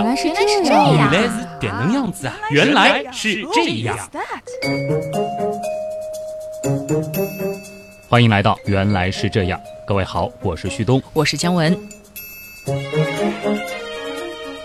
[0.00, 0.34] 样，原来是原
[0.64, 2.34] 这样原来是点能样子啊！
[2.50, 3.98] 原来是这样。
[8.08, 11.02] 欢迎来到《原来是这样》，各位好，我是旭东。
[11.12, 11.76] 我是姜文。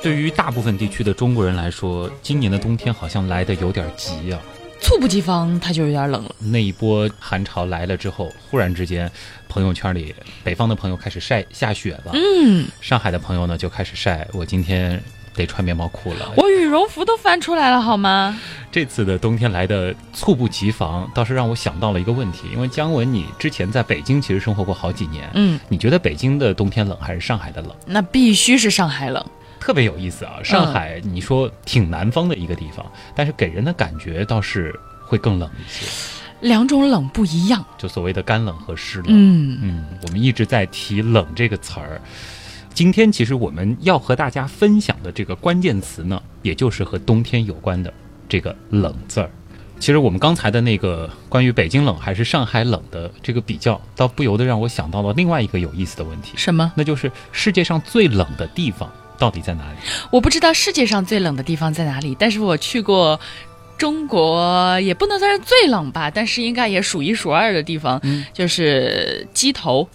[0.02, 4.40] 对于大部分地区的中国人来说，今年的冬天好像来的有点急啊。
[4.82, 6.36] 猝不及防，它就有点冷了。
[6.40, 9.12] 那一波寒潮来了之后，忽然之间，
[9.50, 10.14] 朋友圈里
[10.44, 15.02] 北方的朋友开始晒下雪了，嗯，上海的朋友呢就开始晒我今天
[15.36, 16.32] 得穿棉毛裤了。
[16.38, 18.40] 我羽绒服都翻出来了，好吗？
[18.72, 22.50] 这次的冬天来的猝不及防，倒是让我想到了一个问题。
[22.52, 27.72] 因为姜文，你之前在北京其实生活过好几年，嗯，你觉得北京的冬天冷还是上海的冷？
[27.86, 29.26] 那必须是上海冷。
[29.60, 30.44] 特别有意思啊！
[30.44, 35.90] 上海你说挺南方的一个地方，但是给人的感觉倒是会更冷一些。
[36.42, 37.66] 两种冷不一样。
[37.78, 39.06] 就所谓的干冷和湿冷。
[39.08, 42.00] 嗯嗯，我们一直在提“冷”这个词儿。
[42.76, 47.92] 今天其实我们要和大家分享的这个关键词呢，也就是和冬天有关的
[48.28, 49.32] 这个“冷”字儿。
[49.80, 56.70] 其实我们刚才的那个关于北京冷还是上海冷的这个比较，倒不由得让我想到了另外一个有意思的问题，什么？
[56.76, 59.78] 那就是世界上最冷的地方到底在哪里？
[60.12, 63.18] 我不知道世界上最冷的地方在哪里，但是我去过
[63.78, 69.88] 中国，也不能算是最冷吧，但是应该也数一数二的地方，嗯就是鸡头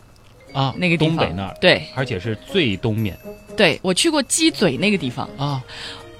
[0.52, 1.16] 啊，那个地方。
[1.16, 3.16] 东北那儿，对而且是最东面
[3.56, 5.62] 对，我去过鸡嘴那个地方，啊。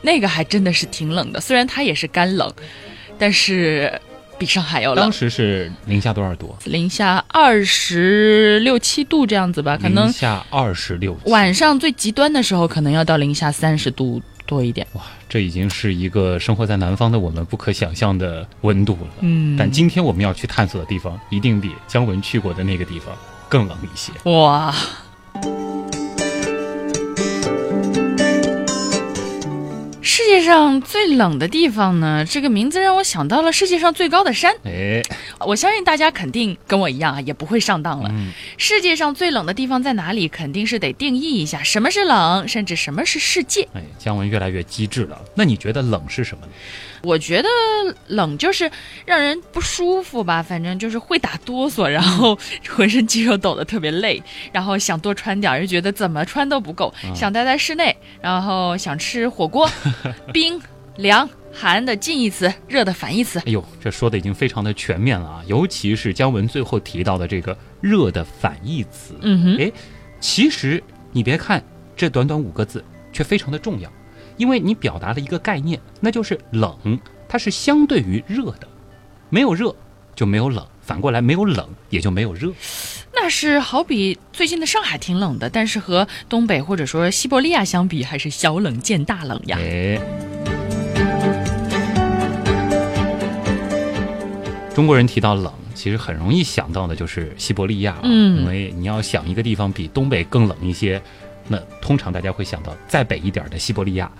[0.02, 2.50] 那个还真的是挺冷的，虽然它也是干冷，
[3.18, 4.00] 但是
[4.38, 5.12] 比上海要冷当。
[5.12, 6.56] 时是零下多少度？
[6.64, 11.14] 零下二十六七度这样子吧，可能零下二十六。
[11.26, 14.86] 晚上最极端的时候，可能要到零下三十度多一点。
[14.94, 19.08] 哇，这已经是一个生活在南方的我们不可想象的温度了。
[19.20, 23.14] 嗯但今天我们要去探索的地方，一定比姜文去过的那个地方
[23.50, 24.12] 更冷一些。
[24.30, 24.72] 哇，
[30.00, 32.24] 世界上最冷的地方呢？
[32.24, 34.54] 这个名字让我想到了世界上最高的山。
[34.64, 35.02] 哎，
[35.40, 38.08] 我相信大家肯定跟我一样啊，也不会上当了。
[38.12, 40.28] 嗯，世界上最冷的地方在哪里？
[40.28, 43.66] 肯定是得定义一下什么是冷，甚至什么是世界。
[43.74, 45.20] 哎，姜文越来越机智了。
[45.34, 46.52] 那你觉得冷是什么呢？
[47.02, 47.48] 我觉得
[48.08, 48.70] 冷就是
[49.04, 52.38] 让人不舒服吧，反正就是会打哆嗦，然后
[52.68, 54.22] 浑身肌肉抖得特别累，
[54.52, 59.68] 然后想多穿点儿，又觉得怎么穿都不够，嗯想待在室内，然后想吃火锅，
[60.32, 60.60] 冰
[60.96, 63.38] 凉寒的近义词，热的反义词。
[63.40, 65.42] 哎呦，这说的已经非常的全面了啊！
[65.46, 69.18] 尤其是姜文最后提到的这个“热”的反义词。
[69.22, 69.72] 嗯哼，哎，
[70.20, 70.82] 其实
[71.12, 71.62] 你别看
[71.96, 73.90] 这短短五个字，却非常的重要，
[74.40, 78.66] 因为你表达了一个概念，那就是冷，它是相对于热的，
[79.28, 79.76] 没有热
[80.16, 82.50] 就没有冷，反过来没有冷也就没有热。
[83.12, 89.58] 那是好比最近的上海挺冷的，但是和东北或者说西伯利亚相比，还是小冷见大冷呀。
[89.60, 90.00] 哎，
[94.74, 101.02] 中国人提到冷，其实很容易想到的就是西伯利亚啊，嗯因为你要想一个地方比东北更冷一些，
[101.50, 104.10] 那通常大家会想到再北一点的西伯利亚。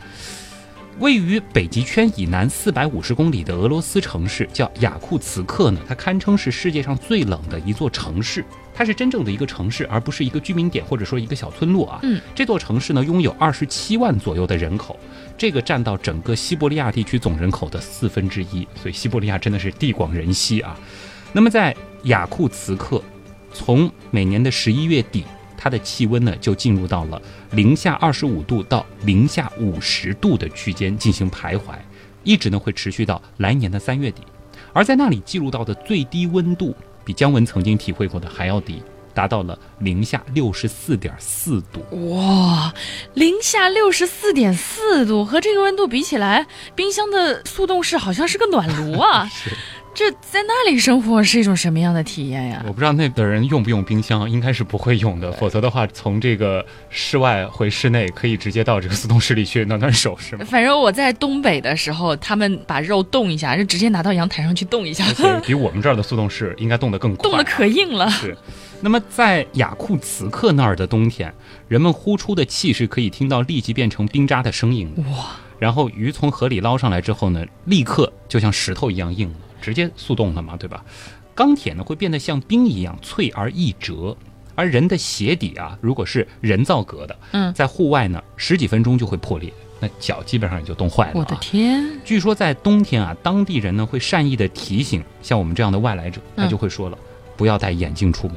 [0.99, 8.45] 位于北极圈以南四百五十公里的俄罗斯城市叫雅库茨克呢，它堪称是世界上最冷的一座城市。
[8.75, 12.01] 它是真正的一个城市，而不是一个居民点或者说一个小村落啊。
[12.03, 14.99] 嗯，这座城市呢拥有二十七万左右的人口，
[15.39, 20.77] 这个占到整个西伯利亚地区总人口的四分之一，所以西伯利亚真的是地广人稀啊。
[21.33, 21.75] 那么在
[22.05, 23.03] 雅库茨克，
[23.55, 25.25] 从每年的十一月底，
[25.63, 31.75] 它的气温呢就进入到了零下二十五度到零下五十度的区间进行徘徊，
[32.25, 34.23] 一直呢会持续到来年的三月底。
[34.73, 38.83] 而在那里记录到的最低温度，比姜文曾经体会过的还要低，
[39.13, 42.15] 达到了零下六十四点四度。
[42.15, 42.73] 哇，
[43.13, 49.29] 零下六十四点四度，和这个温度比起来，冰箱的速冻室好像是个暖炉啊！
[49.35, 49.51] 是，
[49.93, 52.73] 这在那里生活是一种什么样的体验呀我？
[52.73, 60.45] 不知道那的人用不用冰箱，应该是不会用的，否则的话，从这个室外回室内可以直接到这个速冻室里去暖暖手，是吗？
[60.49, 65.05] 反正我在东北的时候，他们把肉冻一下，就直接拿到阳台上去冻一下
[65.45, 67.29] 比我们这儿的速冻室应该冻得更快。
[67.29, 68.09] 冻得可硬了。
[68.11, 68.37] 是。
[68.81, 71.35] 那么在雅库茨克那儿的冬天，
[71.69, 75.03] 人们呼出的气是可以听到立即变成冰渣的声音的。
[75.11, 75.37] 哇！
[75.59, 80.85] 然后鱼从河里捞上来之后呢，立刻就像石头一样硬了，直接速冻了嘛，对吧？
[81.35, 84.17] 钢铁呢会变得像冰一样脆而易折，
[84.55, 91.15] 而人的鞋底啊，如果是人造革的，嗯在户外呢十几分钟就会破裂，那脚基本上也就冻坏了、啊。
[91.17, 91.99] 我的天！
[92.05, 96.99] 据说在冬天啊，当地人呢会善意的提醒像我们这样的外来者，他就会说了，
[97.37, 98.37] 不要戴眼镜出门，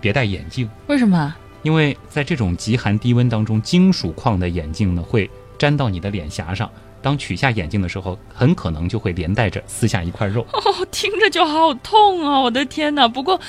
[0.00, 1.34] 别戴眼镜，为什么？
[1.62, 6.68] 因为在这种极寒低温当中，金属矿的眼镜呢会粘到你的脸颊上。
[7.00, 10.42] 当取下眼镜的时候，很可能就会连带着撕下一块肉。
[10.52, 12.40] 哦，听着就好痛啊！
[12.40, 13.06] 我的天哪！
[13.06, 13.40] 不过，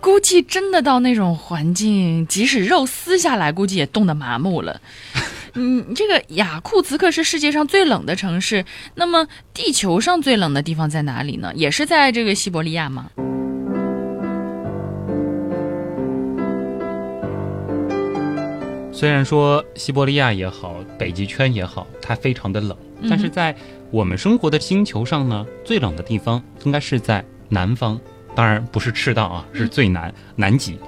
[0.00, 4.80] 估计真的到那种环境，即使肉撕下来，估计也冻得麻木了。
[5.54, 8.64] 嗯，这个雅库茨克是世界上最冷的城市，
[8.94, 11.52] 那么地球上最冷的地方在哪里呢？
[11.54, 13.10] 也是在这个西伯利亚吗？
[18.92, 22.76] 虽然说西伯利亚也好，北极圈也好，它非常的冷，
[23.08, 23.54] 但是在
[23.90, 28.00] 我们生活的星球上呢，最冷的地方应该是在南方，
[28.34, 30.78] 当然不是赤道啊，是最南南极。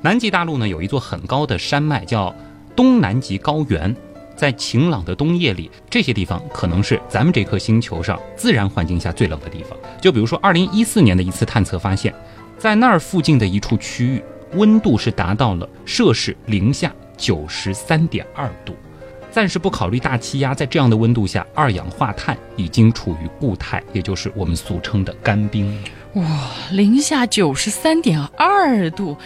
[0.00, 2.34] 南极大陆呢有一座很高的山脉叫
[2.74, 3.94] 东南极高原，
[4.34, 9.78] 在晴朗的冬夜里，这些地方可能是咱们这颗星球上自然环境下最冷的地方。
[10.00, 12.14] 就比如说，二零一四年的一次探测发现，
[12.58, 14.22] 在那儿附近的一处区域，
[14.54, 16.92] 温度是达到了摄氏零下。
[17.16, 18.74] 九十三点二度，
[19.34, 25.76] 暂时不考虑大气压，在这样的温度下，二氧化碳已经处于固态，也就是我们俗称的干冰。
[26.14, 29.16] 哇，零下九十三点二度，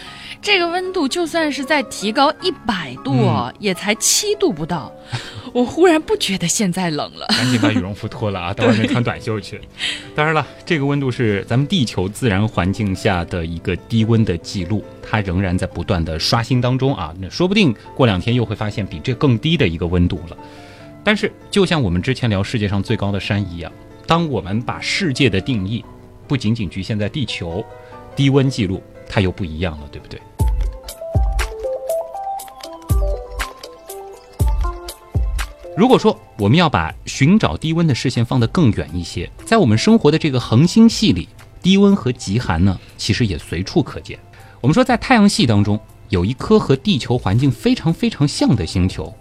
[0.41, 3.13] 这个温度就算是在提高一百度，
[3.59, 4.91] 也才七度不到。
[5.53, 9.61] 我忽然不觉得现在冷了，赶紧把羽绒服脱了啊，到外面穿短袖去。
[10.15, 17.13] 当然了，这个温度是咱们地球自然环境下的一个低温的记录，它仍然在不断的刷新当中啊。
[17.19, 20.37] 那说不定过两天又会发现比这更低的一个温度了。
[21.03, 23.71] 但是，就像我们之前聊世界上最高的山一样，
[24.07, 25.83] 当我们把世界的定义
[26.29, 27.65] 不仅仅局限在地球，
[28.15, 30.21] 低温记录它又不一样了，对不对？
[35.75, 41.27] 如果说我们要把寻找低温的视线放得更远一些，在我们生活的这个恒星系里，
[41.63, 44.19] 低温和极寒呢，其实也随处可见。
[44.61, 45.79] 我们说，在太阳系当中
[46.09, 49.11] 有一颗和地球环境非常非常像的星球，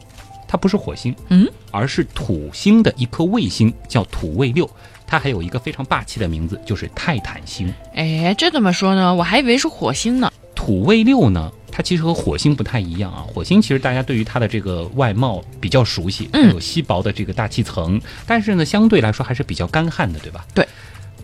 [0.46, 4.68] 它不是火星，嗯，而是土星的一颗卫星，叫土卫六。
[5.08, 7.72] 它还有一个非常霸气的名字，就是泰坦星。
[7.94, 9.12] 哎，这怎么说呢？
[9.14, 10.30] 我还以为是火星呢。
[10.54, 11.50] 土卫六呢？
[11.72, 13.24] 它其实和火星不太一样啊。
[13.26, 20.44] 火星其实大家对于它的这个外貌比较熟悉，有稀薄的这个大气层，但是呢，相对来说还是比较干旱的，对吧？
[20.54, 20.68] 对。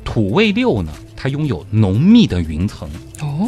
[0.04, 2.88] 土卫六呢，它拥有浓密的云层，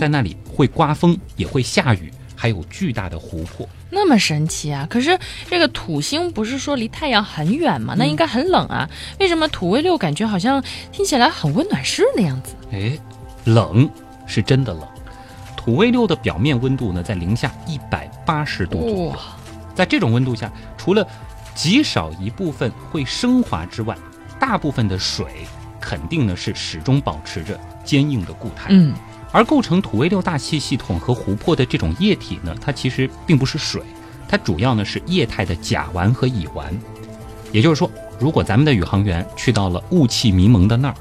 [0.00, 2.11] 在那里会刮风，也会下雨，
[2.46, 3.69] 还有巨大的湖泊。
[3.90, 4.87] 那么神奇啊！
[4.88, 5.19] 可是
[5.50, 7.96] 这个土星不是说离太阳很远吗？
[7.98, 8.88] 那应该很冷啊。
[9.19, 10.62] 为什么土卫六感觉好像
[10.93, 12.54] 听起来很温暖湿润的样子？
[12.70, 12.96] 哎，
[13.46, 13.90] 冷
[14.28, 14.87] 是真的冷。
[15.56, 19.16] 土卫六的表面温度呢，在零下一百八十度左右。
[19.75, 21.04] 在这种温度下，除了
[21.52, 23.96] 极少一部分会升华之外，
[24.38, 25.26] 大部分的水
[25.81, 28.66] 肯定呢是始终保持着坚硬的固态。
[28.69, 28.94] 嗯，
[29.37, 33.83] 而构成土卫六大气系统和湖泊的这种液体呢，它其实并不是水，
[34.27, 36.65] 它主要呢是液态的甲烷和乙烷。
[37.53, 40.94] 也就是说，如果咱们的宇航员去到了雾气迷蒙的那儿。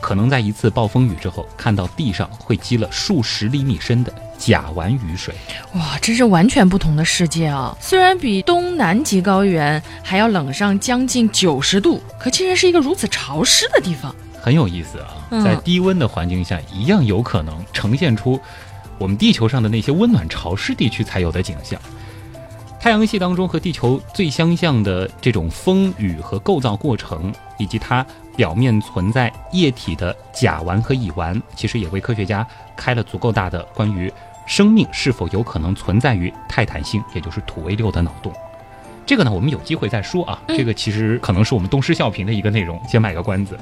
[0.00, 5.34] 可能在一次暴风雨之后，看到地上会积了数十厘米深的甲烷雨水。
[5.74, 7.76] 哇，这是完全不同的世界啊！
[7.80, 15.42] 虽然比东南极高原还要冷上将近九十度，可竟然是一个如此潮湿的地方，很有意思啊！
[15.42, 18.38] 在低温的环境下，一样有可能呈现出
[18.98, 21.80] 我们地球上的那些温暖潮湿地区才有的景象。
[22.78, 28.04] 太阳系当中和地球最相像的这种风雨和构造过程，以及它。
[28.36, 34.12] 表面存在液体的甲烷和乙烷，其实也为科学家开了足够大的关于
[34.44, 38.32] 生命是否有可能存在于泰坦星，也就是土卫六的脑洞。
[39.06, 40.42] 这个呢，我们有机会再说啊。
[40.48, 43.56] 这个其实可能是我们东施效颦的一个内容，先卖个关子。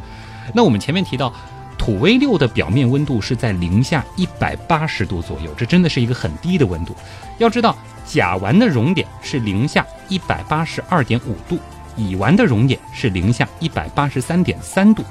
[0.52, 1.32] 那我们前面提到，
[1.78, 6.94] 土卫六的表面温度是在零下一百八十度左右，这真的是一个很低的温度。
[7.38, 11.59] 要知道，甲烷的熔点是零下一百八十二点五度。
[11.94, 15.04] 乙烷的熔点是零下一百八十三点三度，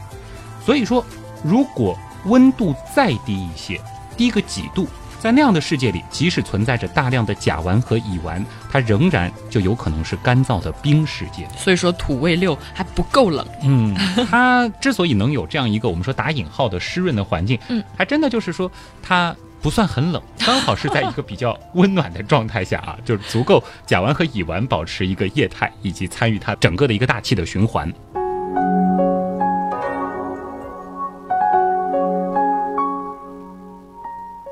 [0.66, 1.06] 所以说，
[1.44, 1.96] 如果
[2.26, 3.80] 温度再低一些，
[4.18, 4.88] 低个几度，
[5.22, 11.48] 在那样的世界里，即使存在着大量的甲烷和乙烷，它仍然就有可能是干燥的冰世界。
[11.56, 13.46] 所以说，土卫六还不够冷。
[13.62, 13.96] 嗯，
[14.30, 18.72] 它之所以能有这样一个我们说打引号的湿润的环境，嗯，还真的就是说
[19.04, 19.36] 它。
[19.62, 27.94] 不算很冷， 刚好是在一个比较温暖的状态下啊，就是足够甲烷和乙烷保持一个液态，以及参与它整个的一个大气的循环。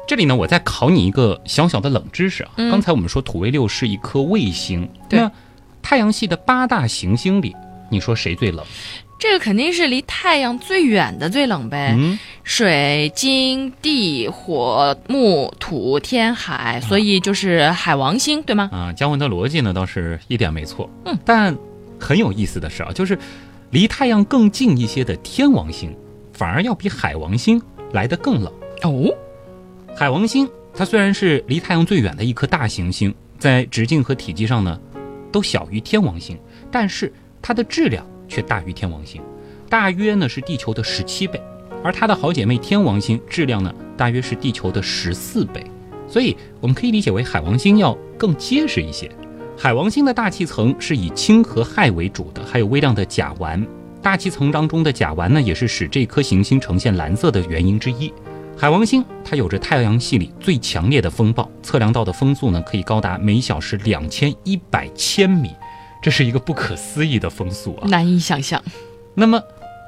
[0.10, 2.50] 这里呢，我再考你一个小小的冷知识啊。
[2.58, 5.32] 刚才我们说土卫六是一颗卫星，那
[5.84, 7.56] 太阳系的八大行星里，
[7.92, 8.66] 你说谁最冷？
[9.20, 11.94] 这个肯定是离太阳最远的最冷呗。
[11.96, 18.68] 嗯水、金、地、火、木、土、天、海，所以就是海王星，对吗？
[18.72, 20.89] 啊，姜文的逻辑呢倒是一点没错。
[21.06, 21.56] 嗯，但
[22.00, 23.16] 很有意思的是啊，就是
[23.70, 25.96] 离太阳更近一些的天王星，
[26.34, 27.62] 反而要比海王星
[27.94, 28.51] 来得更冷。
[28.82, 29.13] 哦，
[30.00, 34.79] 海王星它虽然是离太阳最远的一颗大行星，在直径和体积上呢，
[35.29, 36.39] 都小于天王星，
[36.72, 39.22] 但是它的质量却大于天王星，
[39.68, 41.38] 大约呢是地球的十七倍。
[41.84, 45.62] 而它的好姐妹天王星质量呢，大约是地球的十四倍。
[46.08, 49.12] 所以我们可以理解为海王星要更结实一些。
[49.58, 53.62] 海王星的大气层是以氢和氦为主的，还有微量的甲烷。
[54.01, 58.13] 大气层当中的甲烷呢，也是使这颗行星呈现蓝色的原因之一。
[58.60, 65.56] 海王星它有着太阳系里最强烈的风暴，测量到的风速呢可以高达每小时两千一百千米，
[66.04, 67.88] 这是一个不可思议的风速啊！
[67.88, 68.62] 难以想象。
[69.16, 69.42] 那么，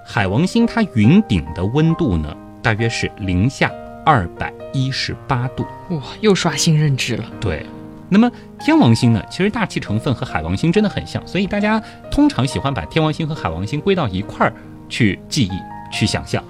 [0.07, 3.69] 海王星它云顶的温度呢，大约是零下
[4.05, 5.65] 二百一十八度。
[5.89, 7.25] 哇，又刷新认知了。
[7.41, 7.65] 对。
[8.07, 9.21] 那么天王星呢？
[9.29, 11.77] 其实大气成分和海王星真的很像，所以大家
[12.09, 14.53] 通常喜欢把天王星和海王星归到一块儿
[14.87, 15.51] 去记忆、
[15.93, 16.41] 去想象。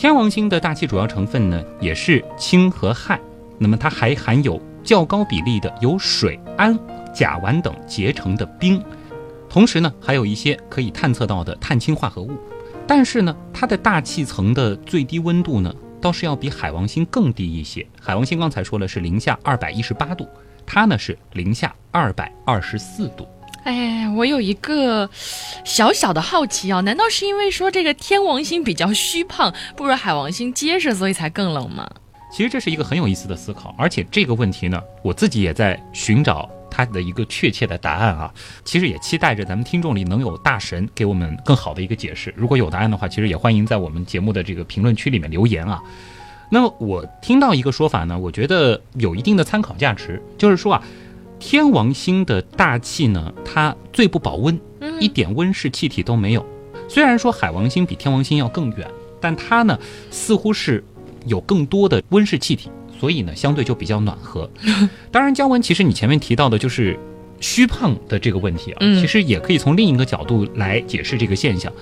[0.00, 3.20] 天王星的大气主要成分呢，也是氢和氦，
[3.58, 6.74] 那么它还含有较高比例的由水、氨、
[7.12, 8.82] 甲烷等结成的冰，
[9.46, 12.30] 同时呢，还有一些可以探测到的碳氢化合物。
[12.86, 17.86] 但是呢，它的大气层的最低温度呢，倒是要比海王星更低一些。
[18.00, 20.26] 海王星刚才说了是零下二百一十八度。
[20.64, 23.28] 它呢是零下二百二十四度。
[23.64, 25.08] 哎，我有一个
[25.64, 31.88] 小小的好奇啊，难道是因为说这个天王星比较虚胖，不如海王星结实，所以才更冷吗？
[32.32, 38.32] 其实这是一个很有意思的思考，而且这个问题呢，我自己也在寻找它的一个确切的答案啊。
[38.64, 42.32] 其实也期待着咱们听众里能有大神给我们更好的一个解释。
[42.36, 45.82] 如果有答案的话，其实也欢迎在我们节目的这个评论区里面留言啊。
[46.52, 50.82] 那么我听到一个说法呢，我觉得有一定的参考价值，就是说啊，
[51.40, 54.60] 天王星的大气呢，它最不保温，
[55.00, 56.46] 一点温室气体都没有。
[56.86, 58.86] 虽然说海王星比天王星要更远，
[59.20, 59.76] 但它呢
[60.10, 60.84] 似乎是
[61.26, 64.48] 有更多的温室气体，所以呢相对就比较暖和。
[65.10, 66.98] 当然，姜文其实你前面提到的就是
[67.40, 71.72] 虚胖的这个问题啊，其实也可以从另一个角度来解释这个现象。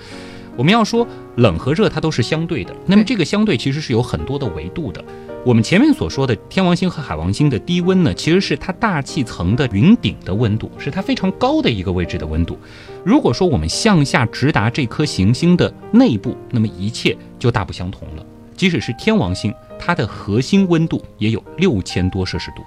[0.59, 2.75] 我们要说冷和热，它都是相对的。
[2.85, 5.01] 那么这个相对其实是有很多的维度的。
[5.45, 12.59] 我们前面所说的天王星和海王星的低温呢，其实是它大气层的云顶的温度，是它非常高的一个位置的温度。
[13.05, 18.25] 如果说我们向下直达这颗行星的内部，那么一切就大不相同了。
[18.57, 22.61] 即使是天王星，它的核心温度也有六千多摄氏度。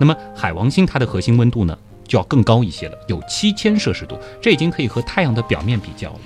[0.00, 4.18] 那么海王星它的核心温度呢，就要更高一些了，有七千摄氏度。
[4.42, 6.20] 这已经可以和太阳的表面比较了。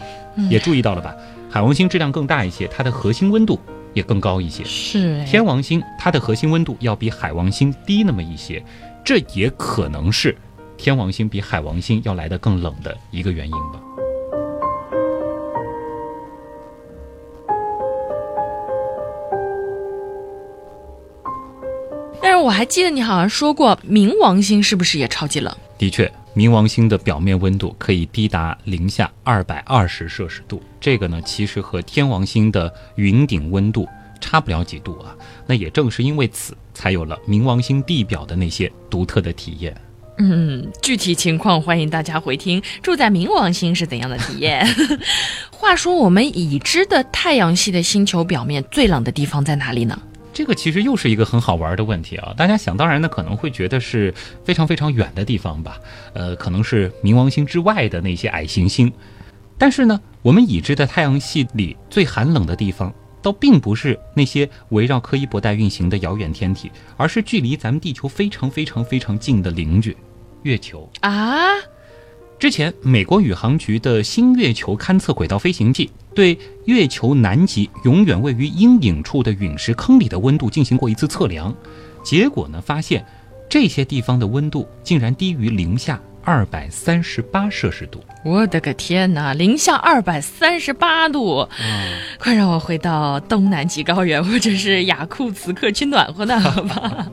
[0.49, 1.15] 也注意到了吧？
[1.51, 3.59] 海王星质量更大一些，它的核心温度
[3.93, 4.63] 也更高一些。
[4.65, 8.65] 是天王星，它的核心温度要比海王星低那么一些，
[9.05, 10.37] 这也可能是
[10.77, 13.81] 天王星比海王星要来的更冷的一个原因吧。
[22.23, 25.53] 但是我还记得你好像说过，冥王星是不是也超级冷？
[25.77, 26.11] 的确。
[26.35, 33.89] 冥王星的表面温度可以低达零下二百二十摄氏度，这个呢，其实和天王星的云顶温度
[34.21, 35.15] 差不了几度啊。
[35.45, 39.77] 那也正是因为此，才有了冥王星地表的那些独特的体验。
[40.19, 42.63] 嗯，具体情况欢迎大家回听。
[42.81, 44.65] 住在冥王星是怎样的体验？
[45.51, 50.01] 话说，我们已知的太阳系的星球表面最冷的地方在哪里呢？
[50.41, 52.33] 这个其实又是一个很好玩的问题啊！
[52.35, 55.79] 大家想当然的可能会觉得是非常非常远的地方吧？
[56.15, 58.91] 呃，可能是冥王星之外的那些矮行星。
[59.59, 69.95] 但是呢，我们已知的太阳系里最寒冷的地方，倒并不是那些围绕柯伊伯带运行的遥远天体，而是距离咱们地球非常非常非常近的邻居——
[70.45, 71.49] 月球啊！
[72.41, 81.55] 之前，美国宇航局的新月球勘测轨道飞行器对月球南极永远位于阴影处的陨石坑里的温度进行过一次测量，
[82.03, 83.05] 结果呢，发现
[83.47, 88.03] 这些地方的温度竟然低于零下二百三十八摄氏度。
[88.25, 91.47] 我的个天哪，零下二百三十八度！
[92.19, 97.07] 快让我回到东南极高原或者是雅库茨克去暖和暖和吧。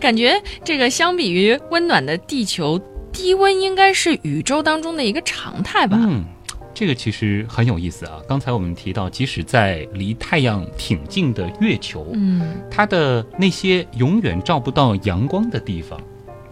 [0.00, 0.34] 感觉
[0.64, 2.76] 这个相比于温暖的地球。
[3.18, 5.98] 低温应该是宇宙当中的一个常态吧？
[6.00, 6.24] 嗯，
[6.72, 8.20] 这个其实很有意思啊。
[8.28, 16.00] 刚才我们提到，即使在离太阳挺近的月球，嗯，它的那些永远照不到阳光的地方，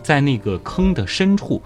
[0.02, 1.62] 在那个坑的深处，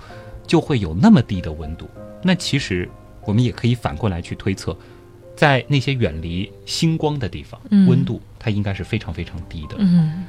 [0.46, 1.88] 就会有那么低的温度。
[2.22, 2.86] 那其实
[3.24, 4.76] 我们也可以反过来去推测，
[5.34, 9.76] 在那些远离星光的地方，温度它应该是非常非常低的。
[9.78, 10.26] 嗯。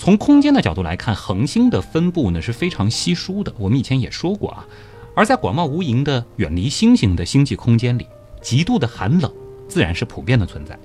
[0.00, 3.52] 从空间的角度来看，恒星的分布呢是非常稀疏的。
[3.58, 4.66] 我们以前也说过啊，
[5.14, 8.06] 而在广袤无垠的远离星星的星际空间里，
[8.40, 9.30] 极度的寒冷
[9.68, 10.78] 自然是普遍的存在。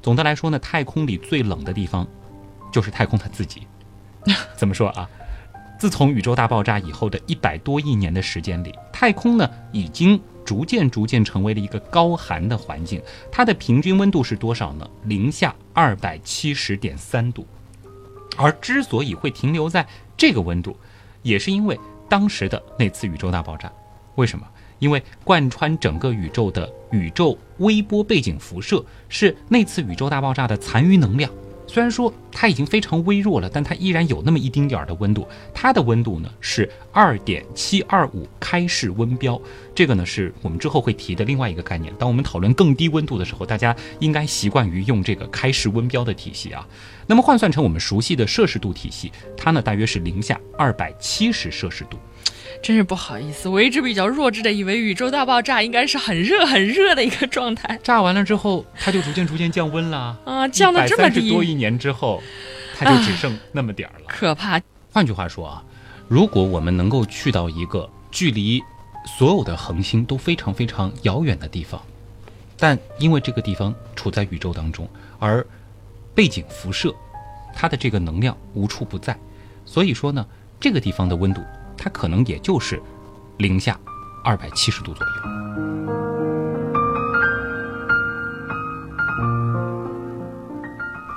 [0.00, 2.06] 总的来说呢，太空里最冷的地方，
[2.70, 3.62] 就是太空它自己。
[4.56, 5.10] 怎么说啊？
[5.76, 13.02] 自从宇宙大爆炸以后的一百多亿年的时间里，太空呢已经逐渐逐渐成为了一个高寒的环境。
[13.32, 14.88] 它的平均温度是多少呢？
[15.06, 17.44] 零下二百七十点三度。
[18.38, 20.74] 而之所以会停留在这个温度，
[21.22, 21.78] 也是因为
[22.08, 23.70] 当时的那次宇宙大爆炸。
[24.14, 24.46] 为什么？
[24.78, 31.28] 因为贯穿整个宇宙的宇宙微波背景辐射是那次宇宙大爆炸的残余能量。
[31.66, 35.26] 虽然说它已经非常微弱了，但它依然有那么一丁点儿的温度。
[35.52, 39.38] 它的温度呢是二点七二五开氏温标，
[39.74, 41.92] 这个呢是我们之后会提的另外一个概念。
[41.98, 46.66] 当我们讨论更低温度的时候，大家应该习惯于用这个开氏温标的体系啊。
[47.08, 51.98] 那么换算成我们熟悉的摄氏度体系，它呢大约是零下二百七十摄氏度。
[52.62, 57.78] 真是不好意思，我一直比较弱智的以为宇宙大爆炸应该是很热很热的一个状态。
[57.82, 61.30] 炸完了之后，它就逐渐逐渐降温了啊，降到这么低。
[61.30, 62.22] 多一年之后，
[62.76, 64.60] 它就只剩那么点儿了，可怕。
[64.92, 65.64] 换句话说啊，
[66.08, 68.60] 如果我们能够去到一个距离
[69.18, 71.80] 所有的恒星都非常非常遥远的地方，
[72.58, 74.88] 但因为这个地方处在宇宙当中，
[75.18, 75.46] 而
[76.18, 76.92] 背景辐射
[77.54, 79.16] 它的这个能量无处不在，
[79.64, 80.26] 所以说呢，
[80.58, 81.40] 这个地方的温度。
[81.76, 82.82] 它可能也就是
[83.36, 83.78] 零下
[84.24, 85.12] 二百七十度左右。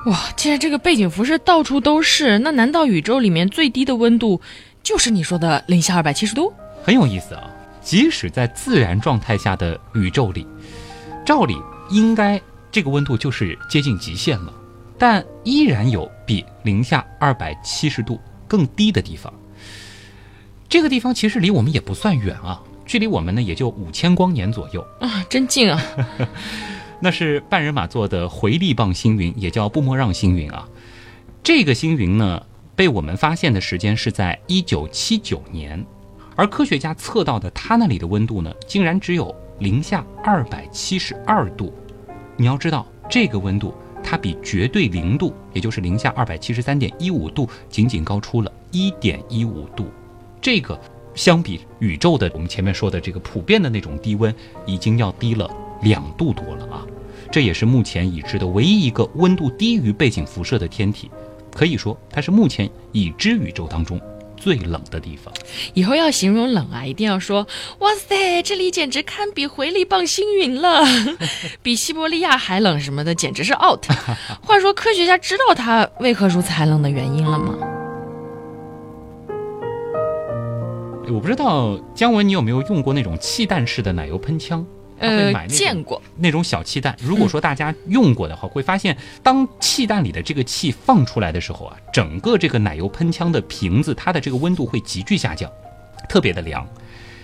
[0.06, 4.40] 哇，既然这个背景辐射到处都是，那难道宇宙里面最低的温度
[4.84, 6.54] 就是你说的零下二百七十度？
[6.84, 7.50] 很有意思啊！
[7.82, 10.46] 即使在自然状态下的宇宙里，
[11.26, 11.58] 照理
[11.90, 12.40] 应该
[12.72, 14.54] 这个温度就是接近极限了，
[15.02, 19.34] 但依然有比零下二百七十度更低的地方。
[20.70, 25.82] 这个地方其实离我们也不算远啊，距离我们呢也就五千光年左右啊，真近啊！
[27.02, 30.70] 那是半人马座的回力棒星云，也叫布莫让星云啊。
[31.42, 32.40] 这个星云呢，
[32.76, 35.84] 被我们发现的时间是在一九七九年，
[36.36, 41.74] 而科学家测到的它那里的温度呢，竟然只有零下二百七十二度。
[42.38, 49.86] 你要知道，这个温度它比绝对零度，也就是零下二百七十三点一五度，仅仅高出了一点一五度。
[50.42, 50.80] 这个
[51.14, 54.34] 相比宇宙的我们前面说的这个普遍的那种低温，
[54.66, 55.50] 已经要低了
[55.82, 56.86] 两度多了啊！
[57.32, 61.10] 这也是目前已知的唯一一个温度低于背景辐射的天体，
[61.54, 64.00] 可以说它是目前已知宇宙当中
[64.42, 65.32] 最冷的地方。
[65.76, 67.48] 以后要形容冷啊，一定要说
[67.80, 70.84] 哇塞，这里简直堪比回力棒星云了，
[71.62, 73.86] 比西伯利亚还冷什么的，简直是 out。
[74.42, 77.56] 话说科学家知道它为何如此寒冷的原因了吗？
[81.14, 84.66] 我不知道姜文，你有没有用过那种气弹式的奶油喷枪？
[85.02, 86.96] 呃，见过那种小气弹。
[87.02, 95.52] 如果说大家用过的话，会发现当气弹里的这个气放出来的时候啊，整个这个奶油喷枪的瓶子，它的这个温度会急剧下降，
[96.08, 96.66] 特别的凉。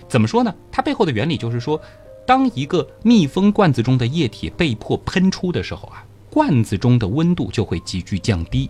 [0.09, 0.53] 怎么说呢？
[0.71, 1.79] 它背后的原理就是说，
[2.25, 8.69] 当一个密封罐子中的液体被迫喷出的时候啊，罐子中的温度就会急剧降低。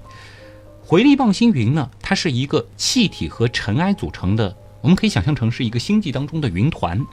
[0.84, 4.56] 回力棒星云呢，它是一个气体和尘埃组成的。
[4.82, 7.04] 我们可以想象成是一个星际当中的云团，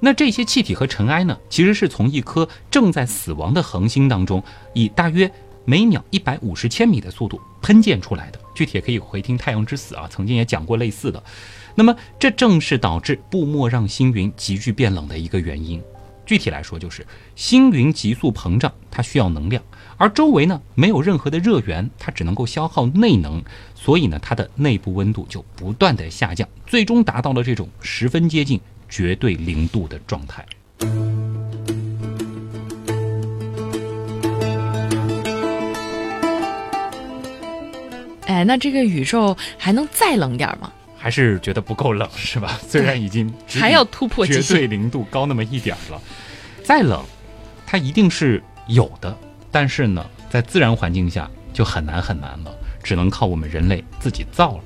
[0.00, 4.42] 那这些气体和尘埃呢，其实是从一颗正在死亡的恒星当中，
[4.74, 5.30] 以大约
[5.64, 8.40] 每秒一百五十千米的速度喷溅出来的。
[8.54, 11.22] 具体也可以回听《太阳之死》啊，曾经也讲过类似的。
[11.74, 15.82] 那么这正是导致布莫让星云急剧变冷的一个原因。
[16.24, 17.06] 具体来说，就是
[17.36, 19.62] 星云急速膨胀，它需要能量。
[19.96, 23.42] 而周围呢没有任何的热源，它只能够消耗内能，
[23.74, 30.44] 所以呢它的内部温度就不断的下降，最终达到了这种十分接近绝对零度的状态。
[38.26, 40.72] 哎，那这个宇宙还能再冷点吗？
[40.98, 42.58] 还是觉得不够冷是吧？
[42.66, 46.02] 虽然已经还要突破绝对零度高那么一点了，
[46.64, 47.04] 再冷，
[47.64, 49.16] 它一定是有的。
[49.52, 52.52] 但是呢，在自然环境下就很难很难了，
[52.86, 54.62] 只能靠我们人类自己造了。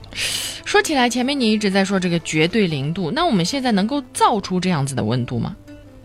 [0.66, 5.56] 说起来，前面你一直在说这个绝对零度，那我们现在能够造出这样子的温度吗？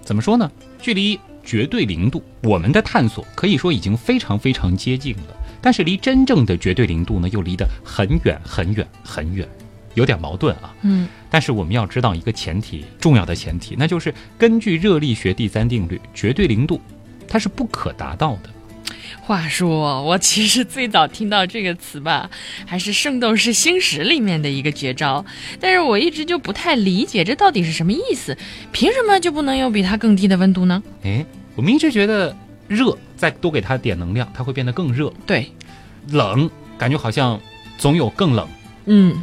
[0.01, 0.49] 怎么说呢？
[0.81, 5.35] 距离绝对零度，我们的探索可以说已经非常非常接近了。
[5.61, 9.45] 但是离真正的绝对零度呢，又离得很远很远很远，
[9.95, 10.73] 有点矛盾啊。
[10.83, 11.09] 嗯。
[11.29, 16.79] 但是我们要知道一个前提，重要的前提，那就是根据热力学第三定律，绝对零度
[17.27, 18.49] 它是不可达到的。
[19.25, 22.29] 话说，我其实最早听到这个词吧，
[22.63, 25.25] 还是《圣斗士星矢》里面的一个绝招，
[25.59, 28.37] 但是我一直就不太理解这到底是什么意思，
[28.71, 30.83] 凭什么就不能有比它更低的温度呢？
[31.03, 35.51] 哎，我们一直觉得热，再多给它点能量，它会变得更热；对，
[36.11, 37.41] 冷，感觉好像
[37.79, 38.47] 总有更冷。
[38.85, 39.19] 嗯，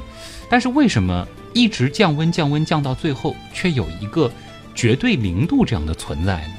[0.51, 4.29] 但是为什么一直降温、降温降到最后，却有一个
[4.75, 6.55] 绝对零度这样的存在呢？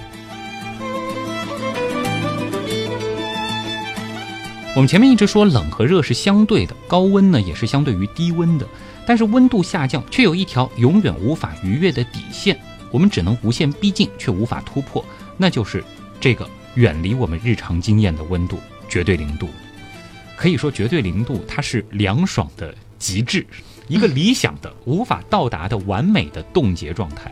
[4.76, 8.68] 我们前面一直说冷和热是相对的，高温呢也是相对于低温的，
[9.06, 12.60] 但是温度下降却有一条永远无法逾越的底线，
[12.90, 15.06] 我们只能无限逼近，却无法突破，
[15.38, 15.84] 那就是
[16.20, 18.58] 这个远离我们日常经验的温度——
[18.90, 19.48] 绝对零度。
[20.36, 23.46] 可以说，绝对零度它是凉爽的极致，
[23.88, 27.32] 一个理想的、无法到达的完美的冻结状态。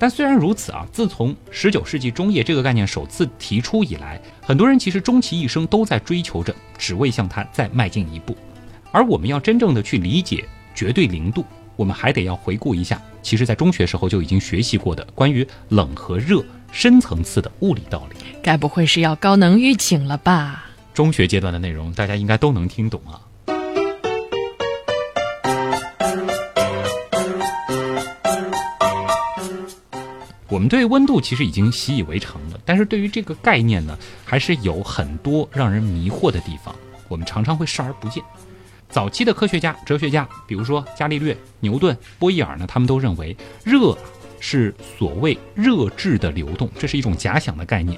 [0.00, 8.34] 但虽然如此啊，自从十九世纪中叶这个概念首次提出以来，很多人其实终其一生都在追求着，只为向它再迈进一步。
[8.90, 10.42] 而我们要真正的去理解
[10.74, 11.44] 绝对零度，
[11.76, 18.16] 我们还得要回顾一下，其实在中学时候就已经学习过的关于冷和热深层次的物理道理。
[18.42, 20.64] 该不会是要高能预警了吧？
[20.94, 23.20] 中学阶段的内容，大家应该都能听懂啊。
[30.50, 36.74] 我们对温度其实已经习以为常了，但是对于这个概念呢，还是有很多让人迷惑的地方。
[37.06, 38.22] 我们常常会视而不见。
[38.88, 43.96] 早期的科学家、哲学家，比如说伽利略、牛顿、波义耳呢，他们都认为热
[44.40, 47.96] 是所谓热质的流动，这是一种假想的概念。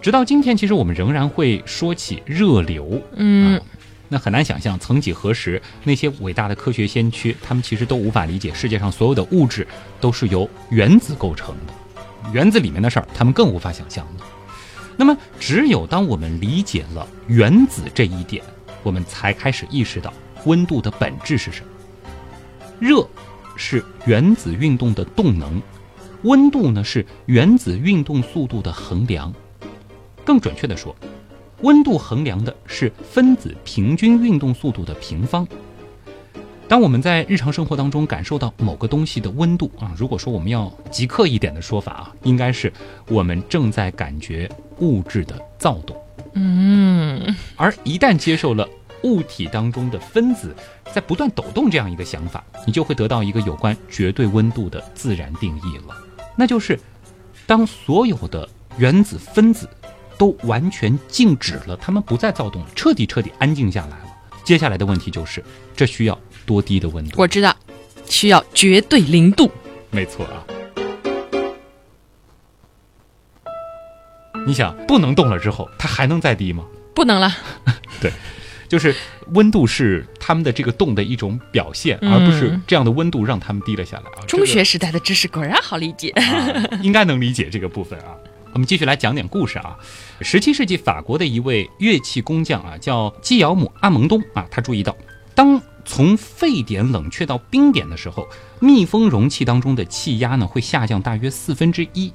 [0.00, 3.02] 直到今天，其实我们仍然会说起热流。
[3.16, 3.60] 嗯，
[4.08, 9.66] 那很难想象，曾几何时，那些伟大的科学先驱，他们其实都无法理解世界上所有的物质
[10.00, 11.74] 都是由原子构成的。
[12.32, 14.24] 原子里面的事儿，他们更无法想象的。
[14.96, 18.44] 那么，只有当我们理解了原子这一点，
[18.82, 20.12] 我们才开始意识到
[20.44, 21.68] 温度的本质是什么。
[22.78, 23.06] 热
[23.56, 25.62] 是原子运动的动能，
[26.22, 29.32] 温度呢是原子运动速度的衡量。
[30.24, 30.94] 更准确的说，
[31.62, 35.46] 温度衡量的是分子平均运动速度的平方。
[36.70, 42.72] 当我们在日常生活当中感受到某个东西的温度啊，如果说我们要极客一点的说法啊，应该是
[43.08, 45.96] 我们正在感觉物质的躁动。
[46.34, 48.68] 嗯，而一旦接受了
[49.02, 50.54] 物体当中的分子
[50.92, 55.96] 在不断抖动这样一个想法，你就会得到一个有关绝对温度的自然定义了，
[56.36, 56.78] 那就是
[57.48, 59.68] 当所有的原子分子
[60.16, 64.04] 都完全静止了，它们不再躁动，彻底彻底安静下来了。
[64.44, 65.44] 接下来的问题就是，
[65.76, 67.20] 这需要多低的温度？
[67.20, 67.54] 我知道，
[68.06, 69.50] 需要绝对零度。
[69.90, 70.44] 没错啊。
[74.46, 76.64] 你想，不能动了之后，它还能再低吗？
[76.94, 77.30] 不能了。
[78.00, 78.10] 对，
[78.68, 78.94] 就是
[79.32, 84.24] 温度是他们的这个动的一种表现，而不是这样的温度让他们低了下来啊。
[84.26, 86.12] 中学时代的知识果然好理解，
[86.82, 88.16] 应该能理解这个部分啊。
[88.52, 89.76] 我们继续来讲点故事啊。
[90.22, 94.96] 十七世纪法国的一位乐器工匠啊，叫基尧姆·阿蒙东啊，他注意到，
[95.34, 98.24] 当从沸点冷却到冰点的时候，
[98.60, 102.12] 密封容器当中的气压呢会下降大约四分之一。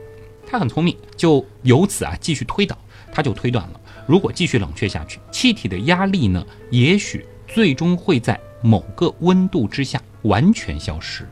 [0.47, 2.77] 他很聪明，就由此啊继续推导，
[3.11, 11.27] 他就推断了，如果继续冷却下去，气体的压力呢，也许最终会在某个温度之下完全消失。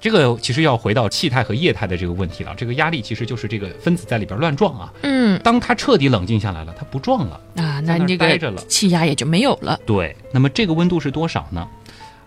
[0.00, 2.54] 这个其实要回到气态和液态的这个问题了。
[2.56, 4.92] 这个压力其实就是这个分子在里边乱撞啊。
[5.02, 9.78] 嗯，当它彻底冷静下来了，它不撞了啊，那这个气压也就没有了。
[9.84, 11.68] 对，那么这个温度是多少呢？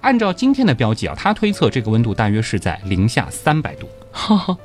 [0.02, 3.90] 按照今天的标记啊，他推测这个温度大约是在零下三百度。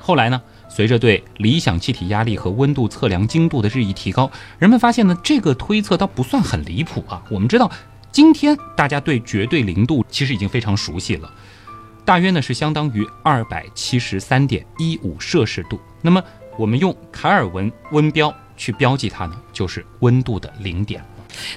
[0.00, 7.22] 后来呢，随着对理想气体压力和温度测量精度的日益提高，人们发现呢，这个推测倒不算很离谱啊。
[7.30, 7.68] 我们知道，
[8.12, 11.28] 今天大家对绝对零度其实已经非常熟悉了。
[12.06, 15.78] 大约呢是相当于二百七十三点一五摄氏度。
[16.00, 16.22] 那么
[16.56, 21.04] 我们用卡尔文温标去标记它呢，就是温度的零点。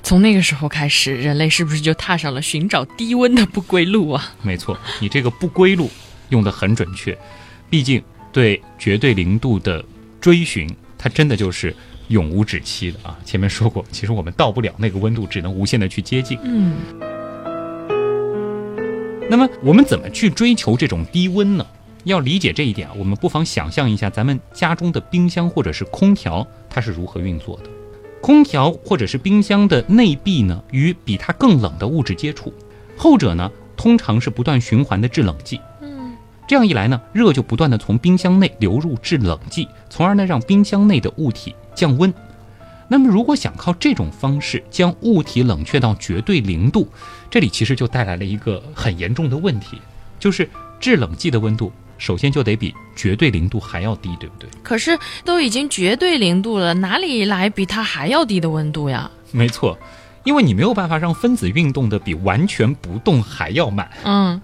[0.02, 4.34] 从那个时候开始，人类是不是就踏上了寻找低温的不归路啊？
[4.42, 5.90] 没错，你这个不归路
[6.30, 7.18] 用的很准确。
[7.70, 9.86] 毕竟对绝对零度的
[10.20, 11.74] 追寻，它真的就是
[12.08, 13.16] 永无止期的啊！
[13.24, 16.38] 前面说过，其实我们到不了那个温度，只能无限的去接近。
[16.44, 16.76] 嗯。
[19.30, 21.65] 那么我们怎么去追求这种低温呢？
[22.06, 27.70] 要理解这一点啊，我们不妨想象一下咱们家中的冰箱或者是空调，它是如何运作的。
[28.22, 32.52] 空调或者是冰箱的内壁呢，与比它更冷的物质接触，
[32.98, 35.62] 后者呢通常是不断循环的制冷剂。
[35.82, 36.15] 嗯，
[36.48, 42.12] 这样一来呢，热就不断的从冰箱内流入制冷剂，从而呢让冰箱内的物体降温。
[42.92, 46.88] 那么，如果想靠这种方式将物体冷却到绝对零度，
[47.30, 49.80] 这里其实就带来了一个很严重的问题，
[50.20, 54.50] 就是制冷剂的温度首先就得比绝对零度还要低，对不对？
[54.63, 59.12] 可是都已经绝对零度了，哪里来比它还要低的温度呀？
[59.32, 59.78] 没错，
[60.24, 63.89] 因为你没有办法让分子运动的比完全不动还要慢。
[64.04, 64.42] 嗯，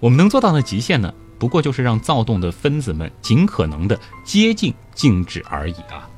[0.00, 6.08] 我们能做到的极限呢，不过就是让躁动的分子们尽可能的接近静止而已啊。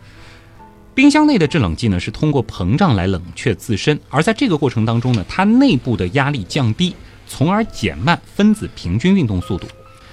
[0.96, 6.94] 冰箱内的制冷剂呢，是通过膨胀来冷却自身，而在这个过程当中呢，它内部的压力降低，
[7.28, 9.66] 从而减慢分子平均运动速度。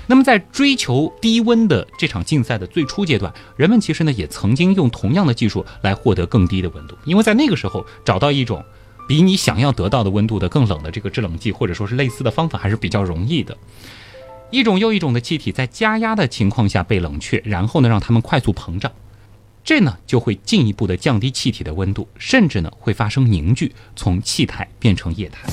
[0.08, 8.62] 那么，在追求低温的这场竞赛的最初阶段，人们其实呢也曾经用同样的技术来获得更低的温度，因为在那个时候找到一种
[9.08, 13.58] 比你想要得到的温度的更冷的这个制冷剂，或者说是类似的方法，还是比较容易的。
[14.52, 18.92] 一种又一种的气体在加压的情况下被冷却，然后呢让它们快速膨胀。
[19.64, 25.48] 这呢就会进一步的降低气体的温度，甚至呢会发生凝聚，从气态变成液态。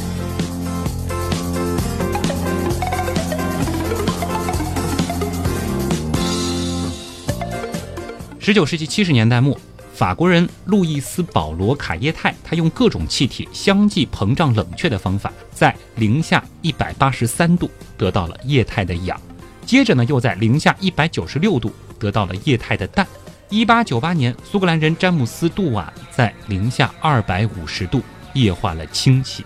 [8.41, 9.57] 十九世纪七十年代末，
[9.95, 19.21] 法国人路易斯·保罗·卡耶泰，他用各种气体相继膨胀冷却的方法，在零下一百八十三度得到了液态的氧，
[19.65, 23.07] 接着呢又在零下一百九十六度得到了液态的氮。
[23.51, 28.01] 一八九八年，苏格兰人詹姆斯·杜瓦在零下二百五十度
[28.33, 29.45] 液化了氢气。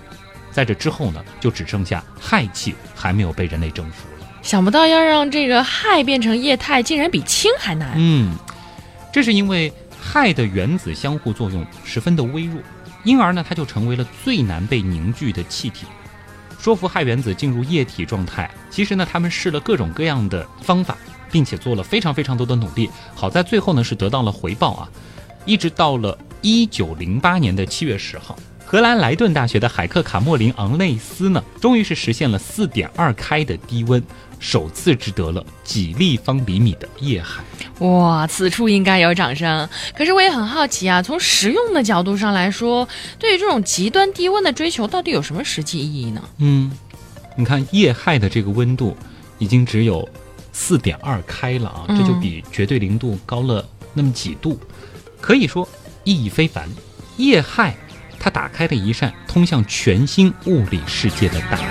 [0.52, 4.26] 在这之后呢，就只剩下氦气还没有被人类征服了。
[4.42, 7.94] 想不到要让这个氦变成液态，竟然比氢还难。
[7.96, 8.36] 嗯，
[9.10, 12.60] 这是因为氦的原子相互作用十分的微弱，
[13.04, 15.86] 因而呢，它就成为了最难被凝聚的气体。
[16.60, 20.94] 说服氦原子进入液体状态，其实呢，他们试了各种各样的方法。
[21.34, 24.88] 并且做了非常非常多的努力，好在最后呢是得到了回报啊！
[25.44, 34.00] 一直到了一九零八年的七月十号，荷兰莱顿大学的海克卡莫林昂内斯呢，终于是实现了四点二开的低温，
[34.38, 37.42] 首次值得了几立方厘米的液氦。
[37.84, 39.68] 哇，此处应该有掌声。
[39.98, 46.22] 可是我也很好奇啊，从实用的角度上来说，对于这种极端低温的追求，到底有什么实际意义呢？
[46.38, 46.70] 嗯，
[47.36, 48.96] 你看液氦的这个温度
[49.40, 50.08] 已经只有。
[50.54, 53.62] 四点二开了啊，这就比绝对零度高了
[53.92, 54.58] 那么几度，
[55.20, 55.68] 可以说
[56.04, 56.66] 意义非凡。
[57.16, 57.72] 液氦，
[58.20, 61.68] 它打开了一扇通向全新物理世界的大门。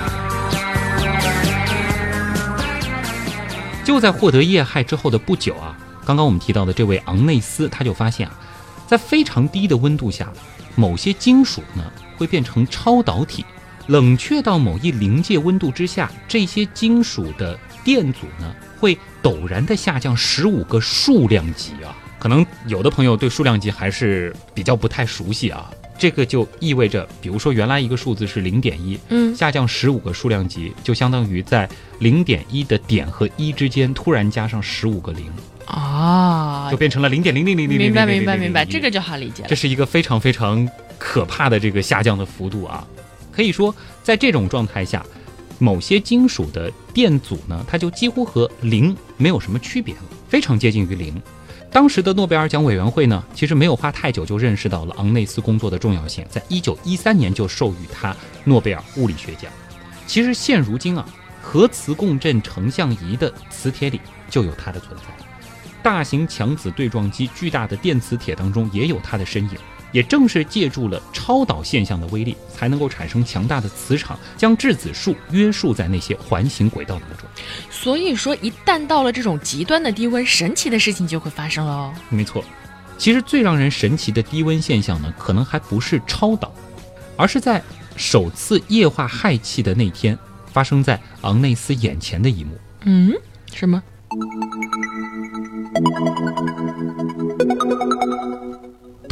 [3.86, 8.38] 就在获得液氦之后的不久啊，刚刚我们提到的这位昂内斯，他就发现啊，
[8.86, 10.32] 在非常低的温度下，
[10.76, 11.84] 某些金属呢
[12.18, 13.46] 会变成超导体，
[13.88, 18.54] 冷却到某一临界温度之下，这些金属的电阻呢。
[18.80, 21.96] 会陡然的下降十五个数量级啊！
[22.20, 25.72] 可能有的朋友对数量级还是比较不太熟悉啊。
[25.98, 31.70] 这个就意味着，比如说原来一个数字是零点一，嗯，下降十五个数量级，就相当于在
[32.00, 35.32] 零点一的点和一之间突然加上十五个零
[35.66, 37.86] 啊，就变成了零点零零零零零。
[37.86, 39.48] 明白明白明白，这个就好理解了。
[39.48, 40.68] 这是一个非常非常
[40.98, 42.86] 可怕的这个下降的幅度啊！
[43.32, 45.02] 可以说，在这种状态下。
[45.60, 51.20] 某些金属的电阻呢，它就几乎和零没有什么区别了，非常接近于零。
[51.72, 59.52] 当时的诺贝尔奖委员会呢，其实没有花太久就认识到了昂内斯工作的重要性，在一九一三年就授予他诺贝尔物理学奖。
[60.06, 61.04] 其实现如今啊，
[61.42, 65.26] 核磁共振成像仪的磁铁里就有它的存在，
[65.82, 69.58] 大型强子对撞机巨大的电磁铁当中也有它的身影。
[69.94, 77.26] 也正是借助了超导现象的威力，才能够产生强大的磁场，将质子束约束在那些环形轨道当中。
[77.70, 81.94] 所以说，一旦到了这种极端的低温，神奇的事情就会发生了哦。
[82.10, 82.44] 没错，
[82.98, 86.52] 其实最让人神奇的低温现象呢，可能还不是超导，
[87.16, 87.62] 而是在
[87.96, 90.18] 首次液化氦气的那天，
[90.52, 92.58] 发生在昂内斯眼前的一幕。
[92.86, 93.14] 嗯，
[93.54, 93.82] 什么？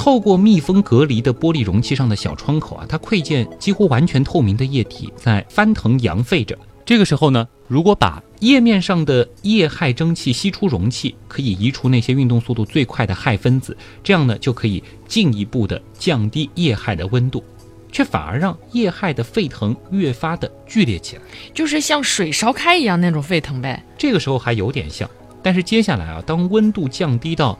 [0.01, 6.57] 透过密封隔离的玻璃容器上的小窗口啊，它窥见几乎完全透明的液体在翻腾扬沸着。
[6.83, 17.43] 这个时候呢，如果把液面上的液氦蒸汽吸出容器，可以移除那些运动速度最快的氦分子，这样呢就可以进一步的降低液氦的温度，
[17.91, 21.21] 却反而让液氦的沸腾越发的剧烈起来，
[21.53, 23.85] 就是像水烧开一样那种沸腾呗。
[23.99, 25.07] 这个时候还有点像，
[25.43, 27.55] 但是接下来啊，当温度降低到。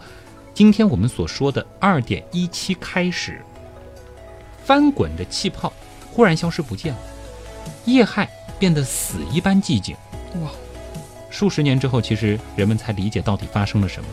[0.54, 3.42] 今天我们所说的二点一七开始，
[4.64, 5.72] 翻滚的气泡
[6.12, 7.00] 忽然消失不见了，
[7.86, 8.28] 液氦
[8.60, 9.96] 变得死一般寂静。
[10.42, 10.50] 哇！
[11.30, 14.10] 数十年之后，其实人们才理解到底发生了什么。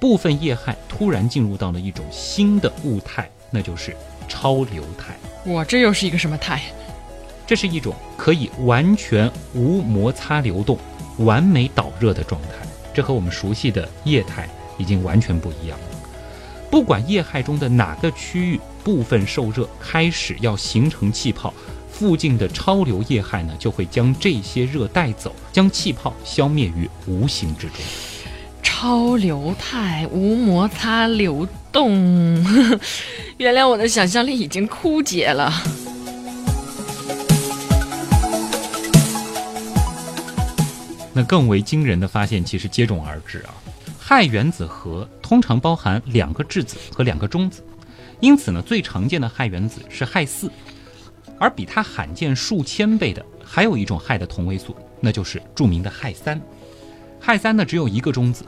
[0.00, 3.96] 部分液氦突然进入到了一种新的物态那就是
[4.28, 5.14] 超流态。
[5.52, 6.62] 哇，这又是一个什么态？
[7.46, 10.78] 这是一种可以完全无摩擦流动、
[11.18, 12.66] 完美导热的状态。
[12.94, 15.86] 这和我们熟悉的液态已经完全不一样了。
[16.70, 21.54] 不管液氦中的哪个区域部分受热，开始要形成气泡，
[21.90, 27.76] 附近的超流液氦呢就会将这些热带走，将气泡消灭于无形之中。
[28.62, 31.94] 超流态无摩擦流动，
[33.38, 35.52] 原谅我的想象力已经枯竭了。
[41.14, 43.54] 那更为惊人的发现其实接踵而至啊！
[44.06, 47.60] 氦原子核通常包含两个质子和两个中子，
[48.20, 50.48] 因此呢，最常见的氦原子是氦四，
[51.40, 56.40] 而比它罕见数千倍的还有一种氦的同位素，那就是著名的氦三。
[57.20, 58.44] 氦三呢只有一个中子，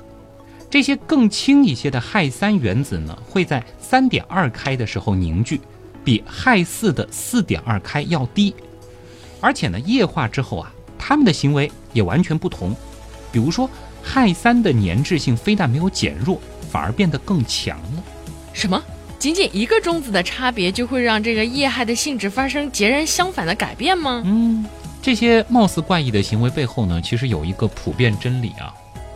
[0.71, 5.61] 这些更轻一些的氦三原子呢会在三点二开的时候凝聚，
[6.05, 8.55] 比氦四的四点二开要低，
[9.41, 10.73] 而且呢液化之后啊。
[11.01, 12.77] 它们的行为也完全不同，
[13.33, 13.71] 比如说，
[14.09, 16.41] 氦三的粘滞性非但没有减弱，
[16.71, 18.03] 反而变得更强了。
[18.53, 18.83] 什么？
[19.19, 24.23] 仅仅一个中子的差别就会让这个液氦的性质发生截然相反的改变吗？
[24.25, 24.65] 嗯，
[25.03, 28.73] 这些貌似怪异的行为背后呢，其实有一个普遍真理啊，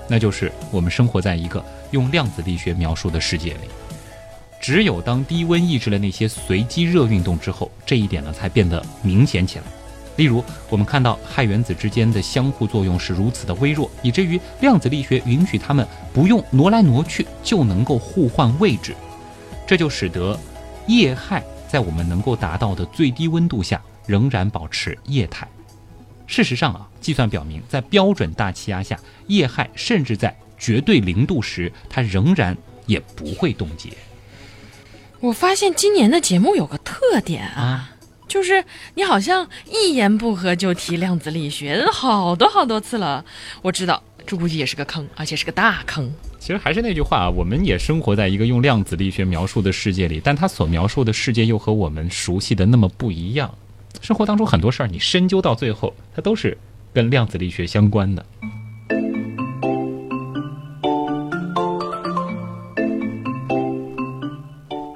[0.08, 3.68] 那就是我们生活在一个用量子力学描述的世界里，
[4.60, 9.64] 只有当低温抑制了那些随机热运动之后，这一点呢才变得明显起来。
[10.16, 18.94] 例如，我们看到氦原子之间的相互作用是如此的微弱，以至于量子力学允许它们不用挪来挪去就能够互换位置，
[19.66, 20.38] 这就使得
[20.86, 25.48] 液氦在我们能够达到的最低温度下仍然保持液态。
[26.26, 28.98] 事实上啊，计算表明，在标准大气压下，
[29.28, 33.90] 液氦甚至在绝对零度时，它仍然也不会冻结。
[35.20, 37.91] 我发现今年的节目有个特点啊。
[38.32, 38.64] 就是
[38.94, 43.22] 你好像一言不合就提量子力学，好多好多次了。
[43.60, 46.10] 我知道这估计也是个坑，而且是个大坑。
[46.38, 53.54] 其实还是那句话啊，我们也生活在一个用量子力学描述的世界里，但它所描述的世界又和我们熟悉的那么不一样。
[54.00, 56.56] 生活当中很多事儿，你深究到最后，它都是
[56.94, 58.24] 跟量子力学相关的。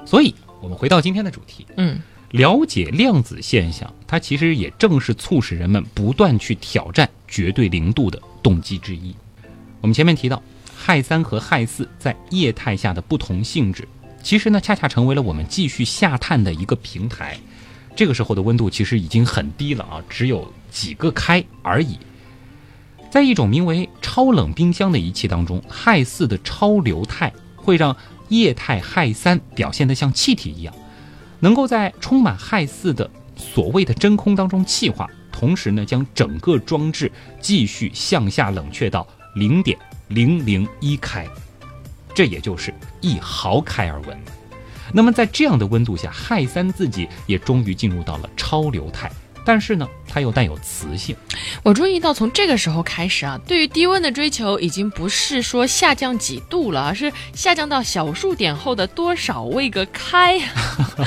[0.07, 2.01] 所以，我们回到今天的主题，嗯。
[2.31, 9.15] 了解量子现象，它其实也正是促使人们不断去挑战绝对零度的动机之一。
[9.79, 10.41] 我们前面提到，
[10.77, 13.87] 氦三和氦四在液态下的不同性质，
[14.21, 17.37] 其实呢，恰恰成为了我们继续下探的一个平台。
[17.95, 21.97] 这个时候的温度其实已经很低了啊，只有几个开而已。
[23.09, 27.95] 在一种名为超冷冰箱的仪器当中，氦四的超流态会让
[28.27, 30.75] 液态氦三表现得像气体一样。
[31.39, 41.27] 能够在充满氦四的所谓的真空当中气化，同时呢，将整个装置继续向下冷却到零点零零一开，
[42.13, 44.17] 这也就是一毫开尔文。
[44.93, 49.11] 那么在这样的温度下，氦三自己也终于进入到了超流态。
[49.47, 51.15] 但是呢，它又带有磁性。
[51.63, 60.37] 我注意到，从这个时候开始啊，对于低温的追求已经不是说下降几度了，而是下降到小数点后的多少位个开。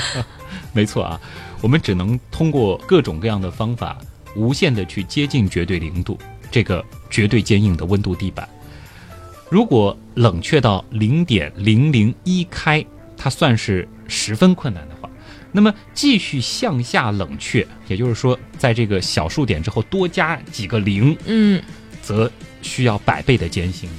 [0.73, 1.21] 没错啊，
[1.61, 3.95] 我们只能通过各种各样的方法，
[4.35, 6.17] 无限的去接近绝对零度
[6.49, 8.49] 这个绝对坚硬的温度地板。
[9.49, 12.83] 如果冷却到零点零零一开，
[13.15, 14.90] 它算是十分困难的。
[15.51, 21.61] 那么继续向下冷却，也就是说，在这个小数点之后多加几个零，嗯，
[22.01, 23.95] 则需要百倍的艰辛了。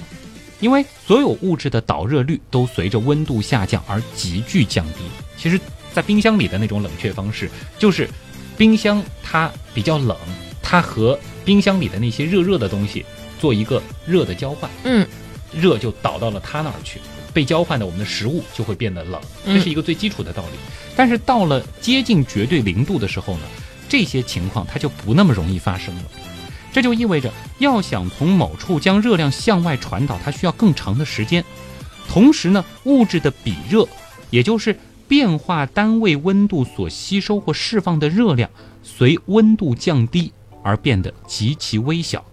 [0.61, 5.01] 因为所有物质的导热率都随着温度下降而急剧降低。
[5.37, 5.61] 其实，
[5.93, 8.09] 在冰箱里的那种冷却方式，就是
[8.57, 10.17] 冰箱它比较冷，
[10.63, 13.05] 它和冰箱里的那些热热的东西
[13.41, 15.05] 做一个热的交换，嗯，
[15.53, 17.01] 热就导到了它那儿去。
[17.35, 20.59] 被交换的我们的食物就会变得冷，这是一个最基础的道理。
[20.97, 23.41] 但是到了接近绝对零度的时候呢，
[23.89, 26.03] 这些情况它就不那么容易发生了。
[26.73, 31.45] 这就意味着，要想从某处将热量向外传导，它需要更长的时间。
[32.09, 33.87] 同时呢，物质的比热，
[34.31, 34.79] 也就是
[35.09, 38.49] 变化单位温度所吸收或释放的热量，
[38.83, 40.33] 随温度降低
[40.63, 42.25] 而变得极其微小，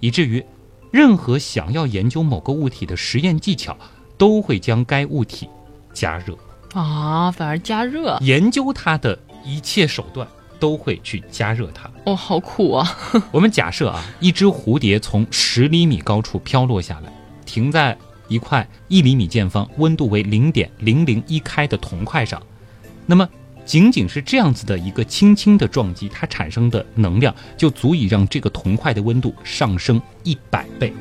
[0.00, 0.44] 以至于
[0.90, 3.76] 任何想要研究某个物体的实验技巧。
[4.18, 5.48] 都会将该物体
[5.94, 6.36] 加热
[6.72, 8.18] 啊，反而加热。
[8.20, 10.26] 研究它的一切手段
[10.60, 11.90] 都会去加热它。
[12.04, 12.98] 哦，好苦啊！
[13.30, 17.12] 我们假设啊，一只蝴蝶从十厘米高处飘落下来，
[17.46, 17.96] 停在
[18.28, 22.42] 一块一厘米见方、温度为零点零零一开的铜块上，
[23.06, 23.26] 那么
[23.64, 30.92] 仅仅是这样子的一个轻轻的撞击，它产生的能量就足以让这个铜块的温度上升一百倍。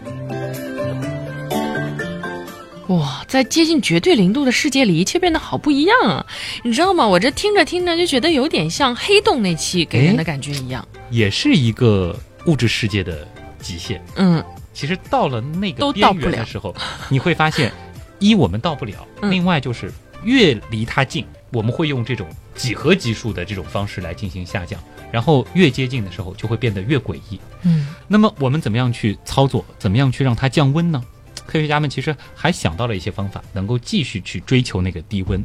[2.87, 6.25] 哇，在接近绝对零度的世界里，一切变得好不一样啊！
[6.63, 7.05] 你知道吗？
[7.05, 13.27] 我这听着听着就觉得有点像黑洞那期给人的感觉一样，也是一个物质世界的
[13.59, 14.01] 极限。
[14.15, 16.73] 嗯，其实到了那个都到不了边缘的时候，
[17.09, 17.71] 你会发现，
[18.19, 19.91] 一我们到不了， 嗯另外就是
[20.23, 22.25] 越离它近，我们会用这种
[22.55, 24.79] 几何级数的这种方式来进行下降，
[25.11, 27.37] 然后越接近的时候就会变得越诡异。
[27.63, 29.65] 嗯，那么我们怎么样去操作？
[29.77, 31.03] 怎么样去让它降温呢？
[31.47, 35.43] 科学家们其实还想到了一些方法，能够继续去追求那个低温。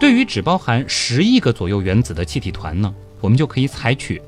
[0.00, 4.20] 对于只包含十亿个左右原子的气体团呢，我们就可以采取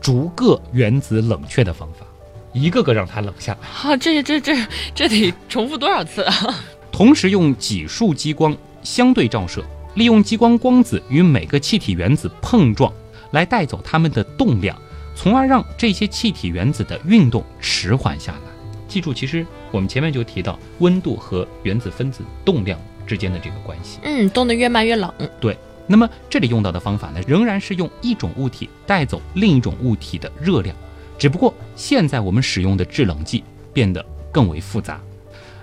[0.00, 2.06] 逐个原子冷却的方法，
[2.52, 4.56] 一个个让它冷下来，啊、这这这
[4.94, 6.54] 这得重复多少次啊？
[6.92, 9.64] 同时用几束激光相对照射，
[9.94, 12.92] 利用激光光子与每个气体原子碰撞，
[13.32, 14.76] 来带走它们的动量，
[15.14, 18.38] 从而让这些气体原子的运动迟缓下来。
[18.88, 23.98] 记住，其实我们前面就提到温度和原子分子动量之间的这个关系。
[24.02, 25.12] 嗯，动得越慢越冷。
[25.40, 25.56] 对，
[25.86, 30.76] 那么这里用到的方法呢，仍然是用一种物体带走另一种物体的热量，
[31.18, 33.42] 只不过现在我们使用的制冷剂
[33.72, 35.00] 变得更为复杂。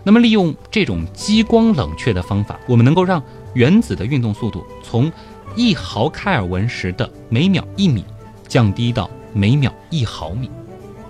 [0.03, 3.23] 那么利用这种激光冷却的方法，我们能够让
[3.53, 5.09] 原子的运动速度从
[5.55, 8.03] 一毫开尔文时的每秒一米
[8.47, 10.49] 降低到每秒一毫米。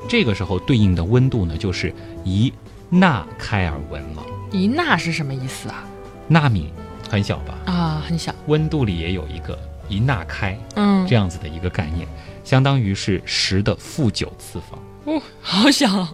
[0.10, 1.94] 这个时候对应的温度呢，就是
[2.24, 2.52] 一
[2.90, 4.24] 纳开尔文了。
[4.52, 5.86] 一纳是什么意思啊？
[6.28, 6.72] 纳米
[7.10, 7.58] 很小吧？
[7.66, 8.34] 啊，很小。
[8.48, 9.58] 温度里也有一个
[9.88, 12.08] 一纳开嗯，这样子的一个概念，
[12.44, 14.80] 相当于是十的负九次方。
[15.06, 16.08] 哦，好小，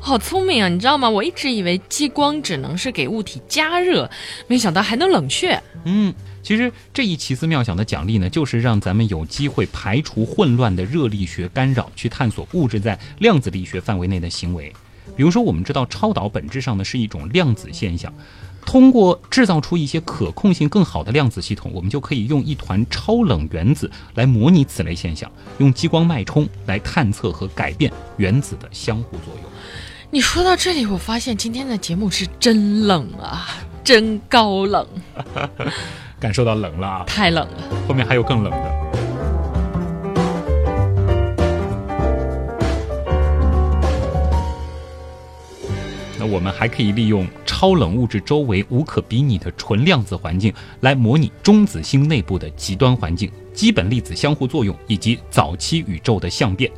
[0.00, 0.68] 好聪明啊！
[0.68, 1.10] 你知道吗？
[1.10, 4.08] 我一直以为激光只能是给物体加热，
[4.46, 5.60] 没想到还能冷却。
[5.84, 14.72] 嗯，其实这一奇思妙想的奖励呢，就是让咱们有机会排除混乱的热力学干扰，去探索物质在量子力学范围内的行为。
[15.16, 18.12] 比如说，我们知道超导本质上呢是一种量子现象，
[18.64, 29.50] 通过制造出一些可控性更好的量子系统，我们就可以用一团超冷原子来模拟此类现象，用激光脉冲来探测和改变原子的相互作用。
[30.10, 33.48] 你说到这里，我发现今天的节目是真冷啊，
[33.82, 34.86] 真高冷，
[36.22, 37.04] 感受到冷了啊！
[37.04, 37.58] 太冷了。
[37.88, 38.72] 后面还有更冷的。
[46.16, 56.70] 那我们还可以利用超冷物质周围无可比拟的纯量子环境，来模拟中子星内部的极端环境、基本粒子相互作用以及早期宇宙的相变。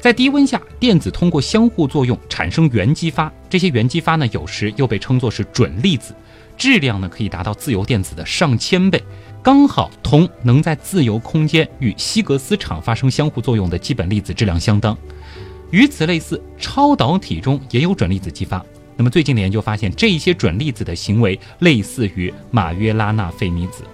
[0.00, 6.12] 在低温下，电子通过相互作用产生原激发，这些原激发呢，有时又被称作是准粒子，
[6.58, 9.02] 质量呢可以达到自由电子的上千倍，
[9.42, 14.98] 刚好同能在自由空间与希格斯场发生相互作用的基本粒子质量相当。
[15.70, 18.62] 与此类似，超导体中也有准粒子激发。
[18.96, 23.84] 那么最近的研究发现，这一些准粒子的行为类似于马约拉纳费米子，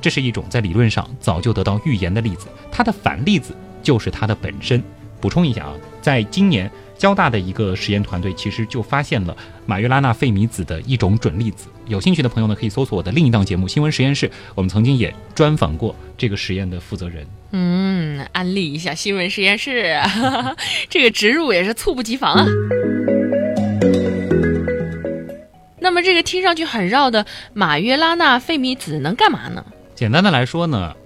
[0.00, 4.80] 这是一种在理论上早就得到预言的粒子，它的反粒子就是它的本身。
[5.20, 9.36] 补充一下啊，在今年交大的一个实验团队其实就发现了
[9.66, 11.68] 马约拉纳费米子的一种准粒子。
[11.86, 17.26] 有兴趣的朋友呢，可以搜索我的另一档节目《新闻实验室》，我们曾经也专访过这个实验的负责人。
[17.52, 20.00] 嗯，安利一下新闻实验室，
[20.88, 22.46] 这个植入也是猝不及防啊。
[25.78, 29.64] 那么这个听上去很绕的马约拉纳费米子能干嘛呢？
[29.94, 30.96] 简单的来说呢，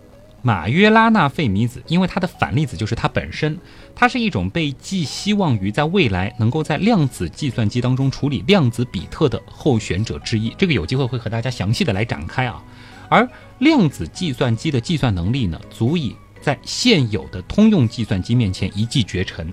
[0.48, 3.58] 马约拉纳费米子，因为它的反粒子就是它本身，
[3.94, 10.48] 它是一种被寄希望于在未来能够在量子计算机当中处理量子比特的候选者之一。
[10.56, 12.64] 这个有机会会和大家详细的来展开啊。
[13.10, 13.28] 而
[13.58, 19.52] 量子计算机的计算能力呢，足以在现有的通用计算机面前一骑绝尘。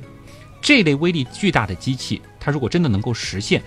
[0.61, 3.61] 这类威力巨大的机器，它如果真的能够实现，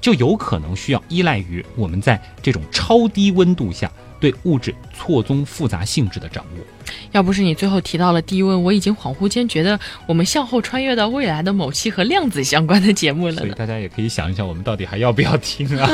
[0.00, 3.88] 就有可能需要依赖于我们在这种超低温度下
[4.20, 6.64] 对物质错综复杂性质的掌握。
[7.12, 13.50] 要不是你最后提到了低温，我已经恍惚间觉得我们向后穿越到未来的某期和量子相关的节目了所以。
[13.52, 15.88] 大家也可以想一想，我们到底还要不要听啊？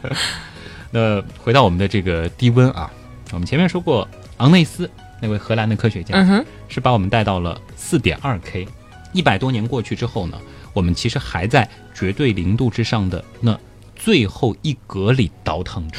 [0.90, 2.90] 那回到我们的这个低温啊，
[3.32, 4.06] 我们前面说过，
[4.36, 4.88] 昂内斯
[5.20, 8.66] 那位荷兰的科学家，嗯哼，是把我们带到了四点二 K。
[9.12, 10.38] 一百多年过去之后呢，
[10.72, 13.58] 我们其实还在绝对零度之上的那
[13.96, 15.98] 最后一格里倒腾着。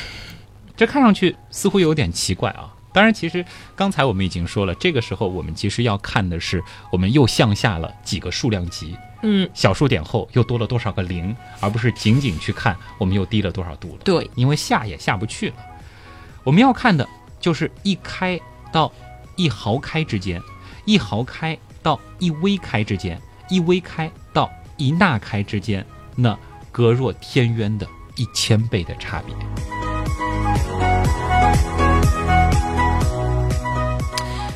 [0.76, 2.72] 这看上去似乎有点奇怪啊。
[2.94, 3.44] 当然，其实
[3.76, 8.96] 刚才我们已经说了，这个时候我们其实要看的是我们又向下了几个数量级。
[9.22, 14.02] 嗯，小数点后又多了多少个零，而不是仅仅去看我们又低了多少度了。
[14.06, 15.56] 对，因为下也下不去了。
[16.46, 17.06] 我们要看的
[17.38, 18.40] 就是一开
[18.72, 18.90] 到
[19.36, 20.42] 一毫开之间，
[20.86, 23.20] 一毫开到一微开之间，
[23.50, 26.38] 一微开到一纳开之间，那
[26.72, 29.75] 隔若天渊的一千倍的差别。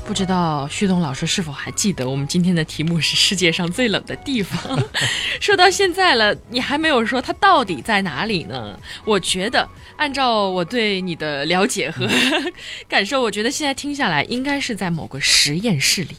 [0.09, 4.59] 不知道旭东老师是否还记得我们今天的题目是世界上最冷的地方？
[5.39, 8.75] 说到现在了，你还没有说它到底在哪里呢？
[9.05, 12.09] 我觉得，按照我对你的了解和
[12.89, 16.17] 感受，我觉得现在听下来，应该是在某个实验室里。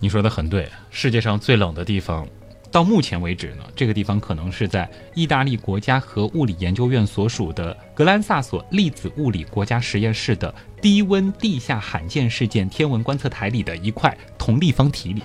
[0.00, 2.28] 你说的很对，世界上最冷的地方，
[2.70, 10.54] 到目前为止呢，这个地方可能是在意大利国家核物理研究院所属的格兰萨索粒子物理国家实验室的。
[10.80, 15.22] 低温地下罕见事件天文观测台里的一块铜立方体里，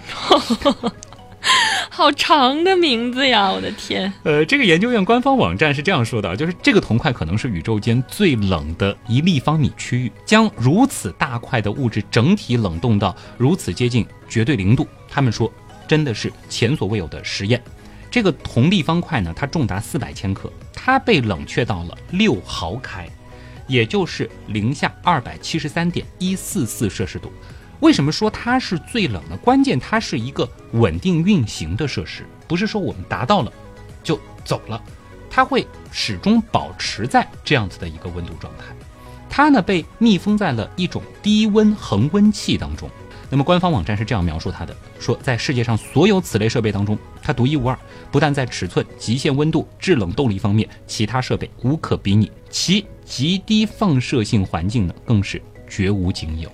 [1.90, 3.50] 好长的名字呀！
[3.50, 4.12] 我的天。
[4.24, 15.50] 呃，这个研究院官方网站是这样说的，就是这个铜块可能是宇宙间最冷的一立方米区域，将如此大块的物质整体冷冻到如此接近绝对零度，他们说
[15.88, 17.62] 真的是前所未有的实验。
[18.10, 23.10] 这个铜立方块呢，它重达四百千克，它被冷却到了六毫开。
[23.68, 27.32] 也就是零下二百七十三点一四四摄氏度。
[27.80, 29.36] 为什么说它是最冷呢？
[29.38, 33.52] 关键它是一个稳定运行的设施，不是说我们达到了
[34.04, 34.80] 就走了，
[35.32, 38.66] 它会始终保持在这样子的一个温度状态。
[39.28, 42.88] 它呢被密封在了一种低温恒温器当中。
[43.30, 47.78] 那么官方网站是这样描述它的：说在世界上所有此类设备当中，它独一无二，
[48.12, 52.32] 不但在尺寸、极限温度、制冷动力方面，其他设备无可比拟。
[52.50, 56.50] 其极低放射性环境呢，更是绝无仅有。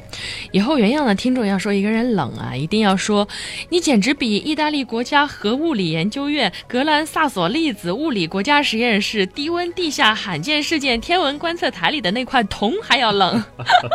[0.51, 3.28] 以后原样的听众要说一个人冷啊，一定要说
[3.69, 13.43] 你简直比意大利国家核物理研究院格兰萨索粒子物理国家实验室低温地下罕见事件天文观测台里的那块铜还要冷。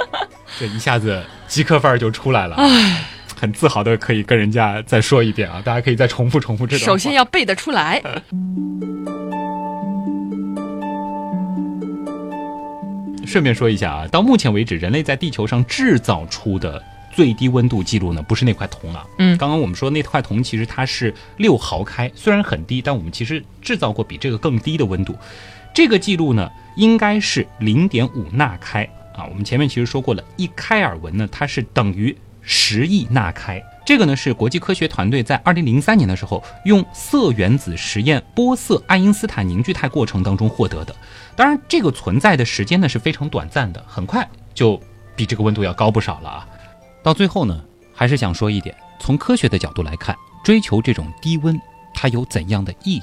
[0.58, 2.56] 这一下子极客范儿就出来了，
[3.34, 5.62] 很自豪的可以跟人家再说一遍啊！
[5.64, 6.84] 大家可以再重复重复这段。
[6.84, 8.02] 首先要背得出来。
[13.26, 16.82] 顺便说一下啊，到目前为止，人类在地球上制造出的
[17.12, 19.04] 最低温度记录呢，不是那块铜啊。
[19.18, 25.16] 嗯，刚刚我们说那块铜其实它是六毫开，虽然很低，但我们其实制造过比这个更低的温度。
[25.74, 29.24] 这个记录呢，应该是零点五纳开啊。
[29.28, 33.62] 我们前面其实说过了，一开尔文呢，它是等于十亿纳开。
[33.84, 40.94] 这个呢是国际科学团队在二零零三年的时候用色原子实验波色爱因斯坦凝聚态过程当中获得的。
[41.36, 44.80] 当然，这个存在的时间呢是非常短暂的，很快就
[45.14, 46.48] 比这个温度要高不少了啊。
[47.02, 47.62] 到最后呢，
[47.94, 51.56] 还是想说一点，从科学的角度来看，追求这种低温
[51.94, 53.02] 它有怎样的意义？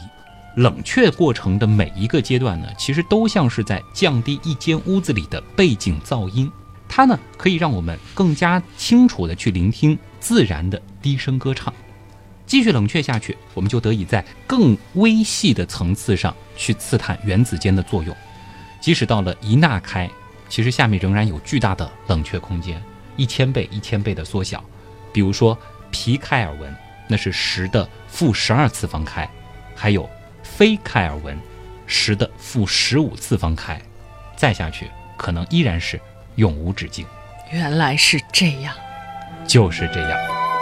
[0.55, 6.51] 冷却过程的每一个阶段呢，其实都像是在降低一间屋子里的背景噪音。
[6.87, 11.73] 它呢，可以让我们更加清楚地去聆听自然的低声歌唱。
[12.45, 18.15] 继续冷却下去，我们就得以在更微细的层次上去刺探原子间的作用。
[18.79, 20.07] 即使到了一纳开，
[20.49, 22.79] 其实下面仍然有巨大的冷却空间，
[23.15, 24.63] 一千倍、一千倍的缩小。
[25.11, 25.57] 比如说
[25.89, 26.75] 皮开尔文，
[27.07, 29.25] 那是十的负十二次方开；
[29.73, 30.07] 还有
[30.55, 31.37] 非开尔文，
[31.87, 33.81] 十的负十五次方开。
[34.35, 35.99] 再下去，可能依然是。
[36.35, 37.05] 永无止境，
[37.51, 38.73] 原来是这样，
[39.47, 40.52] 就是这样。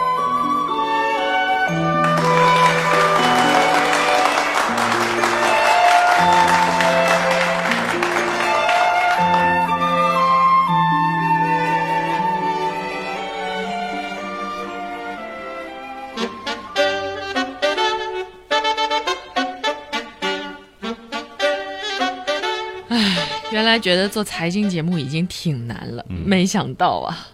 [23.72, 27.28] 来觉得做财经节目已经挺难了，没想到啊，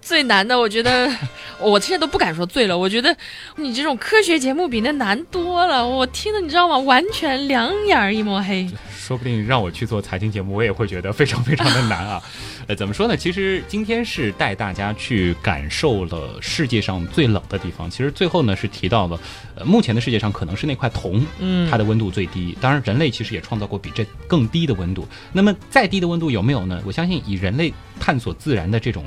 [0.00, 1.10] 最难的，我觉得
[1.58, 2.78] 我现在都不敢说醉了。
[2.78, 3.14] 我觉得
[3.56, 6.78] 你这种科学节目比那难多了，我听的你知道吗？
[6.78, 8.68] 完全两眼一抹黑。
[9.02, 12.22] 说不定让我去做财经节目，我也会觉得非常非常的难啊。
[12.68, 13.16] 呃，怎么说呢？
[13.16, 17.90] 其实今天是带大家去感受了世界上最冷的地方。
[17.90, 19.20] 其实最后呢是提到了，
[19.56, 22.56] 呃，目前的世界上可能是那块铜，嗯，它的温度最低。
[22.60, 25.04] 当然，人类其实也创造过比这更低的温度。
[25.32, 26.80] 那么再低的温度有没有呢？
[26.86, 29.04] 我相信以人类探索自然的这种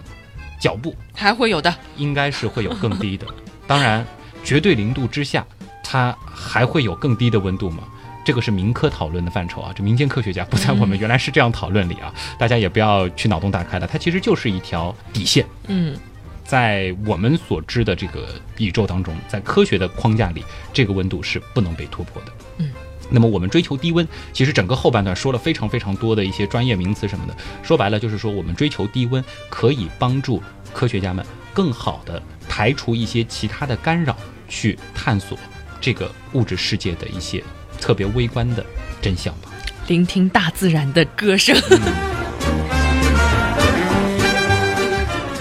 [0.60, 3.26] 脚步，还会有的，应该是会有更低的。
[3.66, 4.06] 当然，
[4.44, 5.48] 绝对零度之下，
[5.82, 7.86] 它还会有更低的温度吗？
[8.26, 15.46] 这个是民科讨论的范畴啊，这民间科学家不在我们原来是这样讨论里啊，大家也不要去脑洞大开了，它其实就是一条底线。
[15.68, 15.96] 嗯，
[16.44, 22.32] 在我们所知的这个宇宙当中，在科学的框架里，这个温度是不能被突破的。
[22.58, 22.72] 嗯。
[23.08, 30.42] 那么我们追求低温，其实整个后半段说了非常非常多的一些专业名词什么的，说白了就是说我们追求低温可以帮助
[30.74, 31.24] 科学家们
[31.54, 32.20] 更好的
[32.50, 34.18] 排除一些其他的干扰，
[34.50, 35.38] 去探索
[35.80, 37.44] 这个物质世界的一些
[37.86, 38.66] 特别微观的
[39.00, 39.52] 真相吧。
[39.88, 41.56] 聆听大自然的歌声。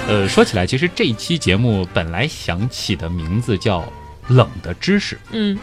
[0.07, 3.81] 呃，说起来，其实这一期节目本来想起的名字叫
[4.29, 5.59] 《冷的知识》，嗯，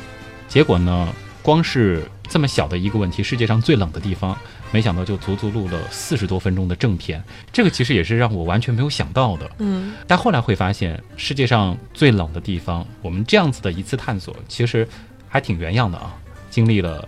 [0.48, 1.14] 结果呢？
[1.44, 4.38] 光是这么小的一个问题，世界上最冷的地方，
[4.72, 7.24] 没想到就足足录了四十多分钟的正片。
[7.52, 9.50] 这个其实也是让我完全没有想到的。
[9.58, 14.88] 嗯，但后来会发现，世界上最冷的地方，我们这样子的一次探索，其实
[15.28, 16.16] 还挺原样的啊。
[16.52, 17.08] 经历了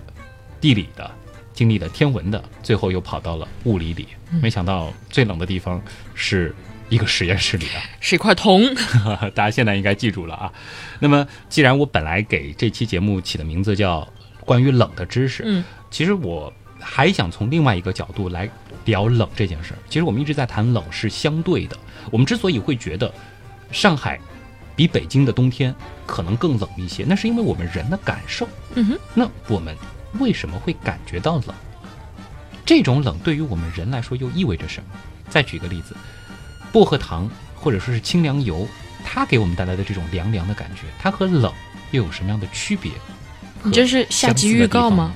[0.60, 1.12] 地理的，
[1.54, 4.08] 经历了天文的，最后又跑到了物理里。
[4.41, 5.80] 没想到最冷的地方
[6.16, 6.56] 是
[6.89, 8.64] 一个实验室里的，是一块铜。
[9.36, 10.52] 大家现在应该记住了啊。
[11.00, 14.08] 那么，既然我本来给这期节目起的名字叫。
[14.46, 18.50] 关于冷的知识，嗯，其实我还想从另外一个角度来
[18.84, 19.78] 聊冷这件事儿。
[19.88, 21.78] 其实我们一直在谈冷是相对的。
[22.12, 23.10] 我们之所以会觉得
[23.72, 24.20] 上海
[24.76, 25.74] 比北京的冬天
[26.06, 28.48] 可能更冷一些，那是因为我们人的感受。
[28.76, 29.76] 嗯哼，那我们
[30.20, 31.56] 为什么会感觉到冷？
[32.66, 34.90] 这种冷对于我们人来说又意味着什么？
[35.30, 35.96] 再举个例子，
[36.72, 38.68] 薄荷糖或者说是清凉油，
[39.04, 41.52] 它给我们带来的这种凉凉的感觉，它和冷
[41.92, 42.92] 又有什么样的区别？
[43.64, 45.14] 你这是下集预告吗？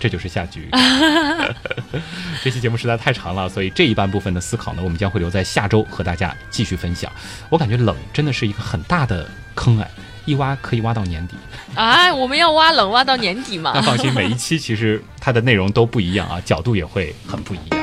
[0.00, 0.68] 这就是下局。
[2.42, 7.12] 这期节目实在太长了，所以这一半部分的思考呢，我们将会留在下周和大家继续分享。
[7.50, 9.88] 我感觉冷真的是一个很大的坑哎，
[10.24, 11.36] 一挖可以挖到年底。
[11.76, 13.72] 哎，我们要挖冷挖到年底吗？
[13.76, 17.80] 那放心，每一期其实它的内容都不一样啊，角度也会很不一样。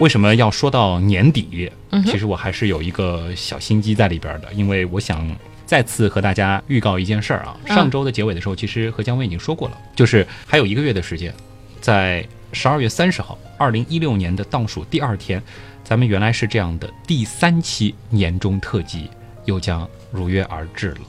[0.00, 1.70] 为什么要说到年底？
[2.06, 5.24] 其实我还是有一个小心机在里边的，因为我想
[5.72, 7.56] 再次和大家预告一件事儿啊。
[7.66, 11.32] 上周的结尾的时候，其实和姜文已经说过了，就是还有一个月的时间，
[11.80, 15.42] 在十二月三十号，二零一六年的倒数第二天，
[15.82, 19.08] 咱们原来是这样的第三期年终特辑
[19.46, 21.00] 又将如约而至了。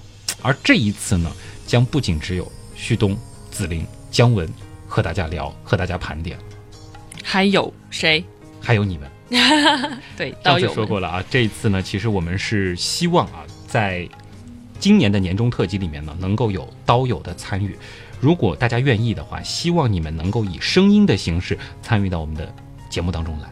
[0.41, 1.30] 而这一次呢，
[1.68, 3.18] 将不仅只有旭东、
[3.51, 4.49] 紫菱、姜文
[4.88, 6.38] 和大家聊，和大家盘点，
[7.22, 8.24] 还有谁？
[8.61, 9.11] 还有你们，
[10.16, 11.24] 对，上次说过了啊。
[11.30, 14.07] 这一次呢，其实我们是希望啊，在
[14.84, 17.73] 今年的年终特辑里面呢，能够有刀友的参与。
[18.19, 22.53] 如果大家愿意的话，希望你们能够以声音的形式参与到我们的
[22.89, 23.47] 节目当中来。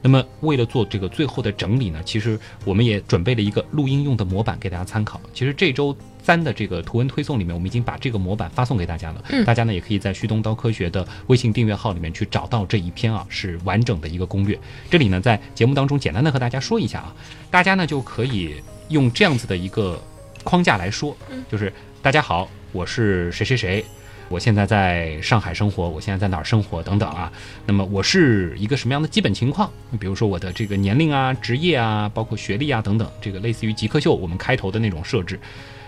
[0.00, 5.20] 那么，为了做这个最后的整理呢，其实我们也准备了一个录音用的模板给大家参考。
[5.34, 9.24] 其实这周三的这个图文推送里面，我们已经把这个模板发送给大家了。
[9.30, 14.56] 嗯，大家呢也可以在旭东刀科学的微信订阅号里面去找到这一篇啊，是完整的一个攻略。
[14.88, 17.12] 这里呢，在节目当中简单的和大家说一下啊，
[17.50, 18.54] 大家呢就可以
[18.90, 20.00] 用这样子的一个
[20.46, 21.14] 框架来说，
[21.50, 23.84] 就是大家好，我是谁谁谁。
[24.28, 27.30] 我现在在上海生活，我现在在哪儿生活等等啊？
[27.66, 29.68] 那么我是一个什么样的基本情况？
[29.90, 35.38] 你比如说我的这个年龄啊、职业啊、包括学历啊等等，这个类似于极客秀我们开头的那种设置。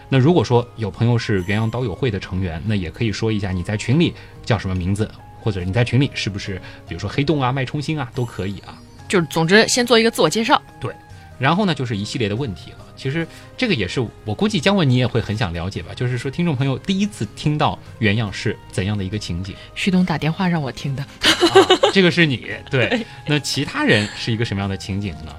[0.09, 4.12] 那如果说有朋友是元阳刀友会的成员，那也可以说一下你在群里
[4.44, 5.09] 叫什么名字，
[5.40, 8.76] 或者你在群里是不是比如说黑洞啊、脉冲星啊都可以啊。
[9.06, 10.61] 就是总之先做一个自我介绍。
[10.80, 10.92] 对。
[11.38, 12.78] 然后呢，就是一系列的问题了。
[12.99, 13.26] 其实
[13.57, 15.94] 这个也是我估计姜文你也会很想了解吧？
[15.94, 19.55] 就是说，听众朋友第一次听到原样是怎样的一个情景？
[19.76, 21.07] 旭东打电话让我听的，
[21.94, 23.07] 这个是你 对。
[23.24, 25.32] 那其他人是一个什么样的情景呢？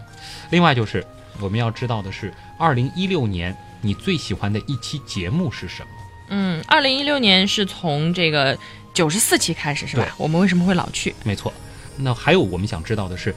[0.52, 1.06] 另外就是
[1.42, 5.90] 我们要知道的是，二零一六年你最喜欢的一期节目是什么？
[6.30, 8.58] 嗯，二零一六年是从这个
[8.94, 10.16] 九十四期开始是吧？
[10.18, 11.14] 我们为什么会老去？
[11.24, 11.54] 没错。
[11.98, 13.36] 那还有我们想知道的是，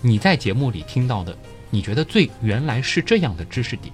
[0.00, 1.36] 你在节目里听到的。
[1.74, 3.92] 你觉得最原来是这样的知识点，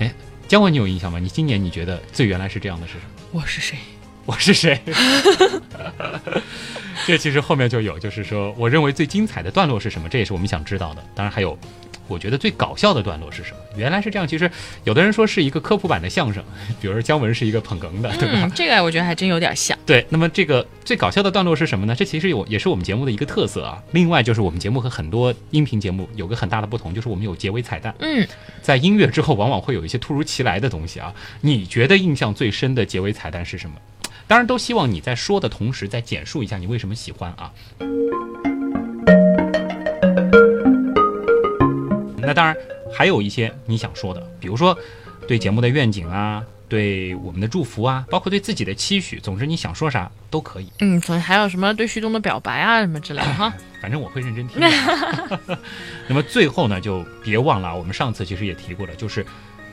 [0.00, 0.12] 哎，
[0.48, 1.20] 姜文，你有印象吗？
[1.20, 3.10] 你今年你觉得最原来是这样的是什么？
[3.30, 3.78] 我是谁？
[4.26, 4.80] 我是谁？
[7.06, 10.08] 这其实后面就有，就是说，我认为最精彩的段落是什么？
[10.08, 11.04] 这也是我们想知道的。
[11.14, 11.56] 当然还有。
[12.08, 13.58] 我觉得最搞笑的段落是什么？
[13.76, 14.26] 原来是这样。
[14.26, 14.50] 其实
[14.84, 16.42] 有的人说是一个科普版的相声，
[16.80, 18.50] 比如说姜文是一个捧哏的，对吧？
[18.54, 19.78] 这个我觉得还真有点像。
[19.86, 21.94] 对，那么这个最搞笑的段落是什么呢？
[21.94, 23.82] 这其实有也是我们节目的一个特色啊。
[23.92, 27.94] 另外就是我们节目和很多音频节目有个很大的不同，就是我们有结尾彩蛋。
[28.00, 28.26] 嗯，
[28.62, 31.12] 在音乐之后往往会有一些突如其来的东西啊。
[31.40, 33.76] 你觉得印象最深的结尾彩蛋是什么？
[34.26, 37.52] 当然都希望你在说的同时再简述一下你为什么喜欢啊。
[42.34, 42.56] 那当然。
[42.92, 44.78] 还有一些你想说的，比如说
[45.26, 50.68] 对节目的愿景啊，对我们的祝福啊，包括对自己的期许，总之你想说啥都可以。
[50.80, 53.52] 嗯，所以还有什么对旭东的表白啊什么之类的哈。
[53.80, 54.60] 反正我会认真听。
[56.06, 59.24] 那么最后呢，就别忘了啊，我们上次其实也提过了，就是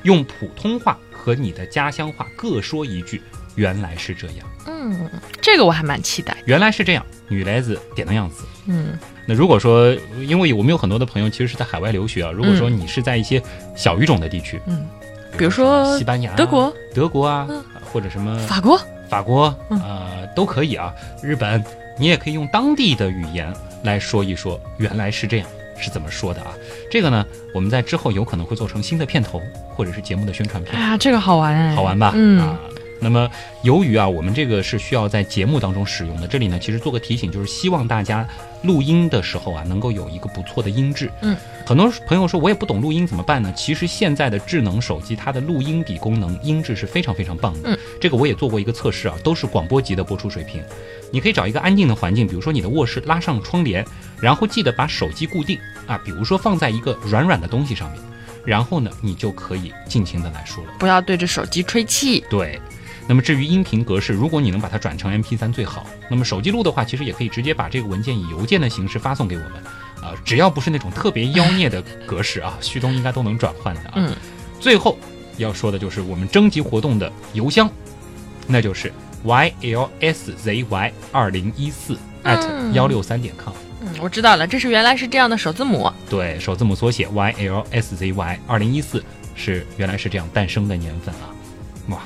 [0.04, 3.22] 用普通话和你的家乡话各说一句。
[3.56, 6.38] 原来是这样，嗯，这个我还蛮期待。
[6.46, 8.46] 原来是这样，女来子点的样子。
[8.66, 9.94] 嗯，那如果说，
[10.28, 13.42] 因为我们有很多的朋友其实是在海外留学啊，如果说你是在一些
[13.76, 14.86] 小语种的地区，嗯，
[15.38, 17.48] 比如说西班牙、德国、德国啊，
[17.92, 20.94] 或者什么法国、法国，呃，都可以啊。
[21.22, 21.64] 日本，
[21.98, 23.54] 你也可以用当地的语言
[23.84, 25.48] 来说一说，原来是这样。
[25.84, 26.54] 是怎么说的啊？
[26.92, 29.42] 这个呢，我们在之后有可能会做成新的片头，
[29.76, 30.76] 或者是节目的宣传片。
[30.76, 32.12] 哎呀，这个好玩哎，好玩吧？
[32.14, 32.56] 嗯啊。
[33.04, 33.28] 那么，
[33.64, 38.28] 由于啊，我们这个是需要在节目当中使用的，这里呢，其实做个提醒，就是希望大家
[38.62, 41.12] 录音的时候啊，能够有一个不错的音质。
[41.22, 41.36] 嗯，
[41.66, 43.52] 很多朋友说我也不懂录音怎么办呢？
[43.58, 47.72] 其实现在的智能手机它的录音笔功能音质是非常非常棒的。
[47.72, 50.64] 嗯，这个我也做过一个测试啊，都是广播级的播出水平。
[51.12, 53.84] 你可以找一个安静的环境，比如说你的卧室，拉上窗帘，
[54.22, 58.00] 然后记得把手机固定啊，比如说放在一个软软的东西上面，
[58.46, 62.24] 然后呢，你就可以尽情的来说了，不要对着手机吹气。
[62.30, 62.62] 对。
[63.12, 65.86] 那么至于音频格式，如果你能把它转成 MP3 最好。
[66.10, 69.56] 那么手机录的话，其实也可以直接把这个文件以邮件的形式发送给我们，
[70.02, 73.96] 啊，只要不是那种特别妖孽的格式啊，旭东应该都能转换的啊。
[73.98, 74.16] 嗯。
[74.62, 74.98] 最后
[75.36, 77.70] 要说的就是我们征集活动的邮箱，
[78.48, 78.94] 那就是。
[79.26, 83.54] ylszy 二零一四 at 幺六三点 com。
[83.82, 85.92] 嗯，我知道了，这是原来是这样的首字母。
[86.10, 89.04] 对，首字母缩写 ylszy 二零一四
[89.36, 91.30] 是原来是这样诞生的年份啊！
[91.90, 92.00] 哇，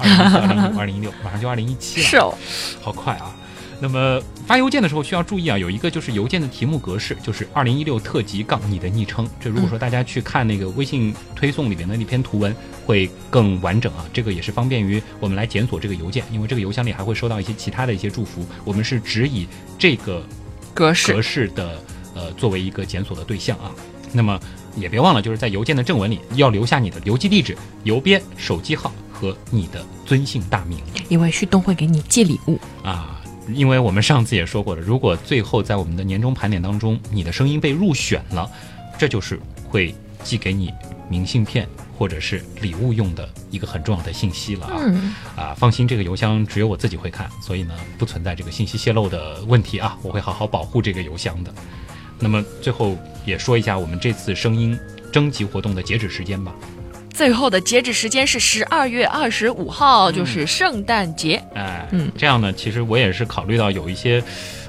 [0.00, 2.34] 二零一四、二零一五、二零一六，马上就二零一七了，是哦，
[2.80, 3.34] 好快啊！
[3.82, 9.26] 那么发邮件的时候需要注意啊，有一个就是邮件的题目格式，就是二零一六特级杠你的昵称。
[9.40, 14.04] 这如果说大家去看那个微信推送里面的那篇图文，会更完整啊。
[14.12, 18.46] 这个也是方便于我们来检索这个邮件，因为这个邮箱里还会收到一些其他的一些祝福。
[18.66, 19.48] 我们是只以
[19.78, 20.22] 这个
[20.74, 21.82] 格式格式的
[22.14, 23.72] 呃作为一个检索的对象啊。
[24.12, 24.38] 那么
[24.76, 30.78] 也别忘了，就是在邮件的正文里要留下你的邮寄地址、邮编、手机号和你的尊姓大名，
[31.10, 33.20] 因为旭东会给你寄礼物啊。
[33.52, 38.50] 因为我们上次也说过了，如果最后在我们的年终盘点当中，你的声音被入选了，
[38.96, 40.72] 这就是会寄给你
[41.08, 41.68] 明信片
[41.98, 44.80] 或者是礼物用的一个很重要的信息了啊！
[45.36, 51.52] 啊，放心，这个邮箱只有我自己会看，所以呢，不存在这个信息泄露的问题啊，我会好好保护这个邮箱的。
[52.18, 52.96] 那么最后
[53.26, 54.78] 也说一下我们这次声音
[55.10, 56.54] 征集活动的截止时间吧。
[57.20, 61.34] 最后的截止时间是十二月二十五号，就是圣诞节。
[61.54, 64.24] 哎，嗯，这样呢，其实我也是考虑到有一些，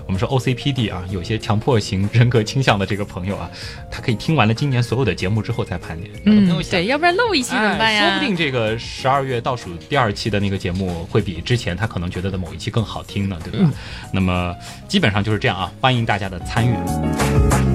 [0.06, 3.50] 我们说 OCPD 啊，有些强迫型人格倾向的这个朋友啊，
[3.90, 6.12] 他可以听完了今年所有的节目之后再盘点。
[6.26, 8.10] 嗯，对，要不然漏一期怎么办呀？
[8.10, 13.72] 说不定这个十二月倒数第二期的那个节目会比之前他可能觉得的某一期更好听呢，对吧？
[14.12, 14.54] 那么
[14.90, 17.71] 基本上就是这样啊，欢迎大家的参与。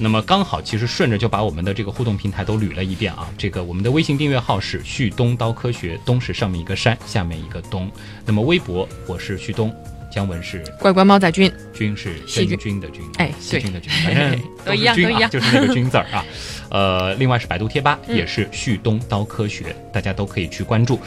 [0.00, 3.28] 那么刚好，其实顺着就把我们的这个互动平台都捋了一遍啊。
[3.36, 7.90] 这个我们的微信订阅号是旭东刀科学，东是上面一个山，下面一个东。
[8.24, 9.74] 那么微博我是旭东，
[10.12, 16.24] 姜文是乖乖猫仔君，君是细菌的菌，哎，细菌的菌， 反正都一样，都一样，就是那个菌字儿啊。
[16.70, 21.00] 呃，另外是百度贴吧，也是旭东刀科学，大家都可以去关注。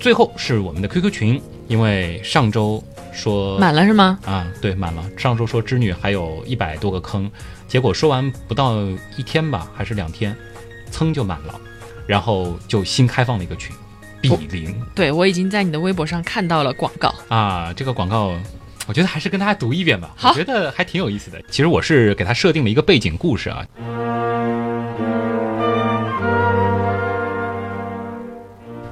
[0.00, 2.82] 最后是我们的 QQ 群，因为上周
[3.16, 4.18] 说满了是吗？
[4.24, 5.02] 啊，对，满了。
[5.16, 7.28] 上周说织女还有一百多个坑。
[7.66, 8.76] 结果说完不到
[9.16, 10.36] 一天吧，还是两天，
[10.92, 11.58] 噌就满了，
[12.06, 13.74] 然后就新开放了一个群，
[14.20, 14.72] 比零。
[14.94, 18.38] 对我已经在你的微博上看到了广告啊，这个广告，
[18.86, 21.42] 我觉得还是跟大家读一遍吧，我觉得还挺有意思的。
[21.50, 23.66] 其实我是给他设定了一个背景故事啊，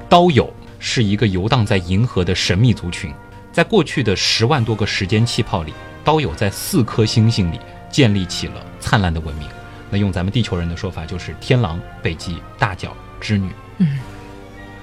[0.09, 3.13] 刀友是一个游荡在银河的神秘族群，
[3.55, 7.59] 在过去的十万多个时间气泡里，刀友在四颗星星里。
[7.89, 9.47] 建立起了灿烂的文明。
[9.89, 13.49] 那用咱们地球人的说法，就是天狼、北极、大角、织女。
[13.77, 13.99] 嗯，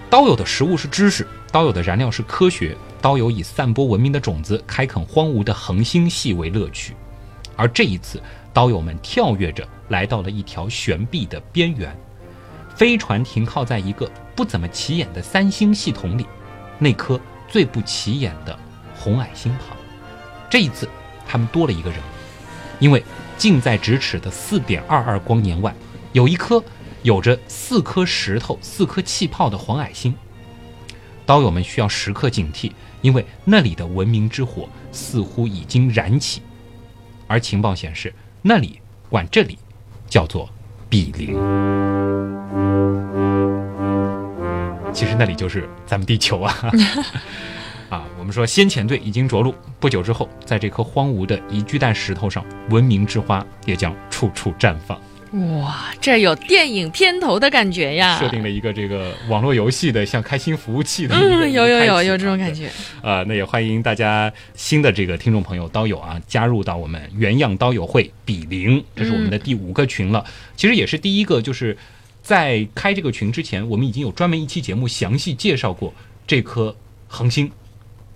[0.09, 6.97] 刀友的食物是知识，刀友的燃料是科学，刀友以散播文明的种子，开垦荒芜的恒星系为乐趣。
[7.55, 8.19] 而这一次，
[8.51, 11.95] 刀友们跳跃着来到了一条悬臂的边缘，
[12.75, 16.25] 飞船停靠在一个不怎么起眼的三星系统里，
[16.79, 17.21] 那颗
[17.53, 18.59] 最不起眼的
[18.97, 19.77] 红矮星旁。
[20.49, 20.89] 这一次，
[21.29, 22.01] 他们多了一个人。
[22.81, 23.05] 因为
[23.37, 25.75] 近在咫尺的四点二二光年外，
[26.13, 26.65] 有一颗
[27.03, 30.15] 有着四颗石头、四颗气泡的黄矮星。
[31.27, 32.73] 刀友们需要时刻警惕，
[33.03, 36.41] 因为那里的文明之火似乎已经燃起。
[37.27, 38.81] 而情报显示，那里
[39.11, 39.59] 管这里
[40.09, 40.49] 叫做
[40.89, 41.37] 比邻。
[44.93, 46.55] 其实那里就是咱们地球啊。
[47.89, 54.99] 啊，我们说先遣队已经着陆，不久之后，在这颗荒芜的一巨蛋石头上，文明之花也将处处绽放。
[55.61, 58.19] 哇，这有电影片头的感觉呀！
[58.19, 62.71] 设定了一个这个网络游戏的像开心服务器的，嗯，有有有有这种感觉。
[63.03, 70.25] 啊，那也欢迎大家新的这个听众朋友刀友啊，加入到我们原样刀友会比邻，这是我们的第五个群了。
[70.57, 71.77] 其实也是第一个，就是
[72.23, 75.93] 在开这个群之前，我们已经有专门一期节目详细介绍过
[76.27, 76.75] 这颗
[77.09, 77.51] 恒星。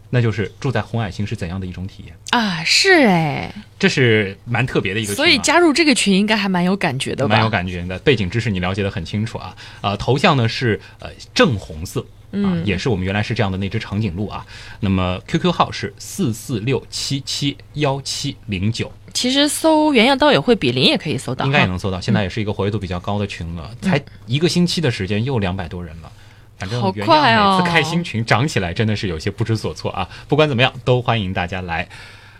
[0.08, 2.62] 那就是住在红矮星是怎样的一种体验啊？
[2.62, 7.34] 是哎，这是蛮特别的一个，所以加入这个群应该还蛮有感觉的吧？
[7.34, 9.54] 蛮有感觉的，背景知识你了解的很清楚啊。
[9.80, 14.44] 呃，头像呢是呃正红色啊，也是我们原来是这样的那只长颈鹿啊。
[14.80, 18.92] 那么 QQ 号是四四六七七幺七零九。
[19.14, 22.00] 其实搜原样刀友会比邻也可以搜到，应该也能搜到。
[22.00, 26.12] 现在也是一个活跃度比较高的群了，才一个星期的时间又两百多人了。
[26.58, 30.08] 反正原样每次开新群涨起来真的是有些不知所措啊！
[30.26, 31.86] 不管怎么样，都欢迎大家来。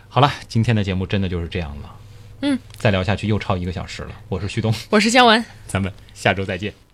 [0.09, 1.95] 好了，今天的节目真的就是这样了。
[2.41, 4.11] 嗯，再聊下去又超一个小时了。
[4.29, 6.86] 我是旭东，我是姜文，咱们下周再见。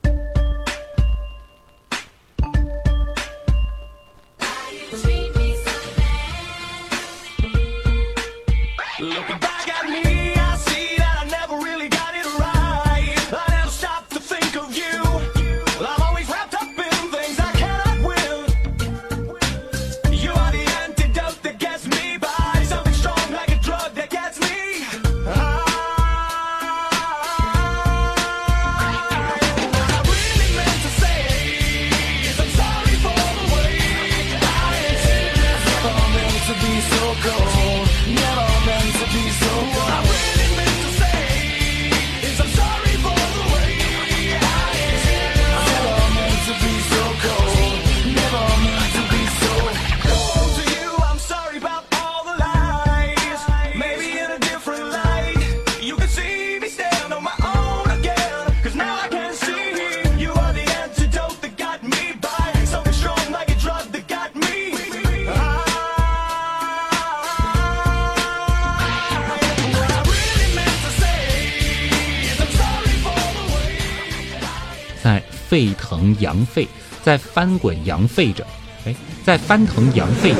[75.53, 76.67] 沸腾扬沸，
[77.03, 78.43] 在翻滚扬沸着，
[78.87, 80.39] 哎，在翻腾扬沸着。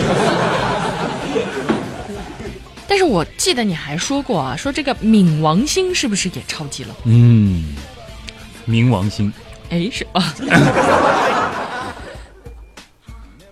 [2.88, 6.96] 但是我记得你还说过啊，说这个冥王星是不是也超级了？
[7.04, 7.76] 嗯，
[8.68, 9.32] 冥王星，
[9.70, 10.34] 哎，是啊。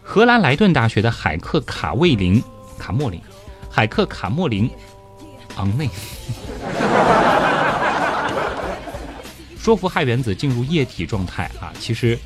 [0.02, 2.42] 荷兰莱顿大学的海克卡卫林
[2.80, 3.22] 卡莫林，
[3.70, 4.68] 海克卡莫林
[5.58, 5.88] 昂内。
[9.62, 12.18] 说服氦原子进入液体状态啊，其实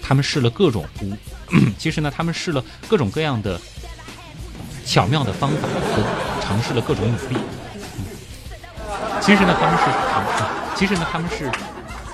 [0.00, 1.12] 他们试了各种无，
[1.76, 3.60] 其实呢，他们试了各种各样的
[4.86, 6.04] 巧妙的方法和
[6.40, 7.36] 尝试了各种努力。
[9.20, 10.24] 其实呢，他们是尝，
[10.76, 11.50] 其实呢，他们是，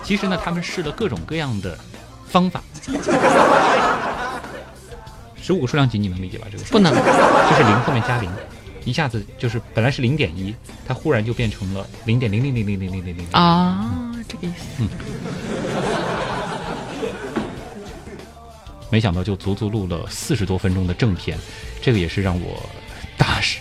[0.03, 1.79] 其实呢，他们试了各种各样的
[2.27, 2.63] 方法。
[5.43, 6.47] 十五个数量级你能理解吧？
[6.51, 8.31] 这个不能，就是零后面加零。
[8.85, 10.55] 一下子就是本来是零点一，
[10.87, 14.65] 它忽然就变成了零点零零零零零零零零啊，这个意思。
[14.79, 14.89] 嗯，
[18.91, 21.39] 没想到就足足录了四十多分钟的正片，
[21.81, 22.63] 这个也是让我
[23.17, 23.59] 大失。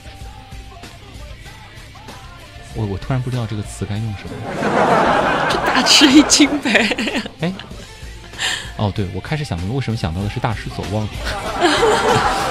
[2.76, 4.30] 我我突然不知道这个词该用什么，
[5.49, 6.95] 就大吃一惊呗。
[7.41, 7.53] 哎，
[8.78, 11.07] 哦，对，我开始想，为什么想到的是大失所望？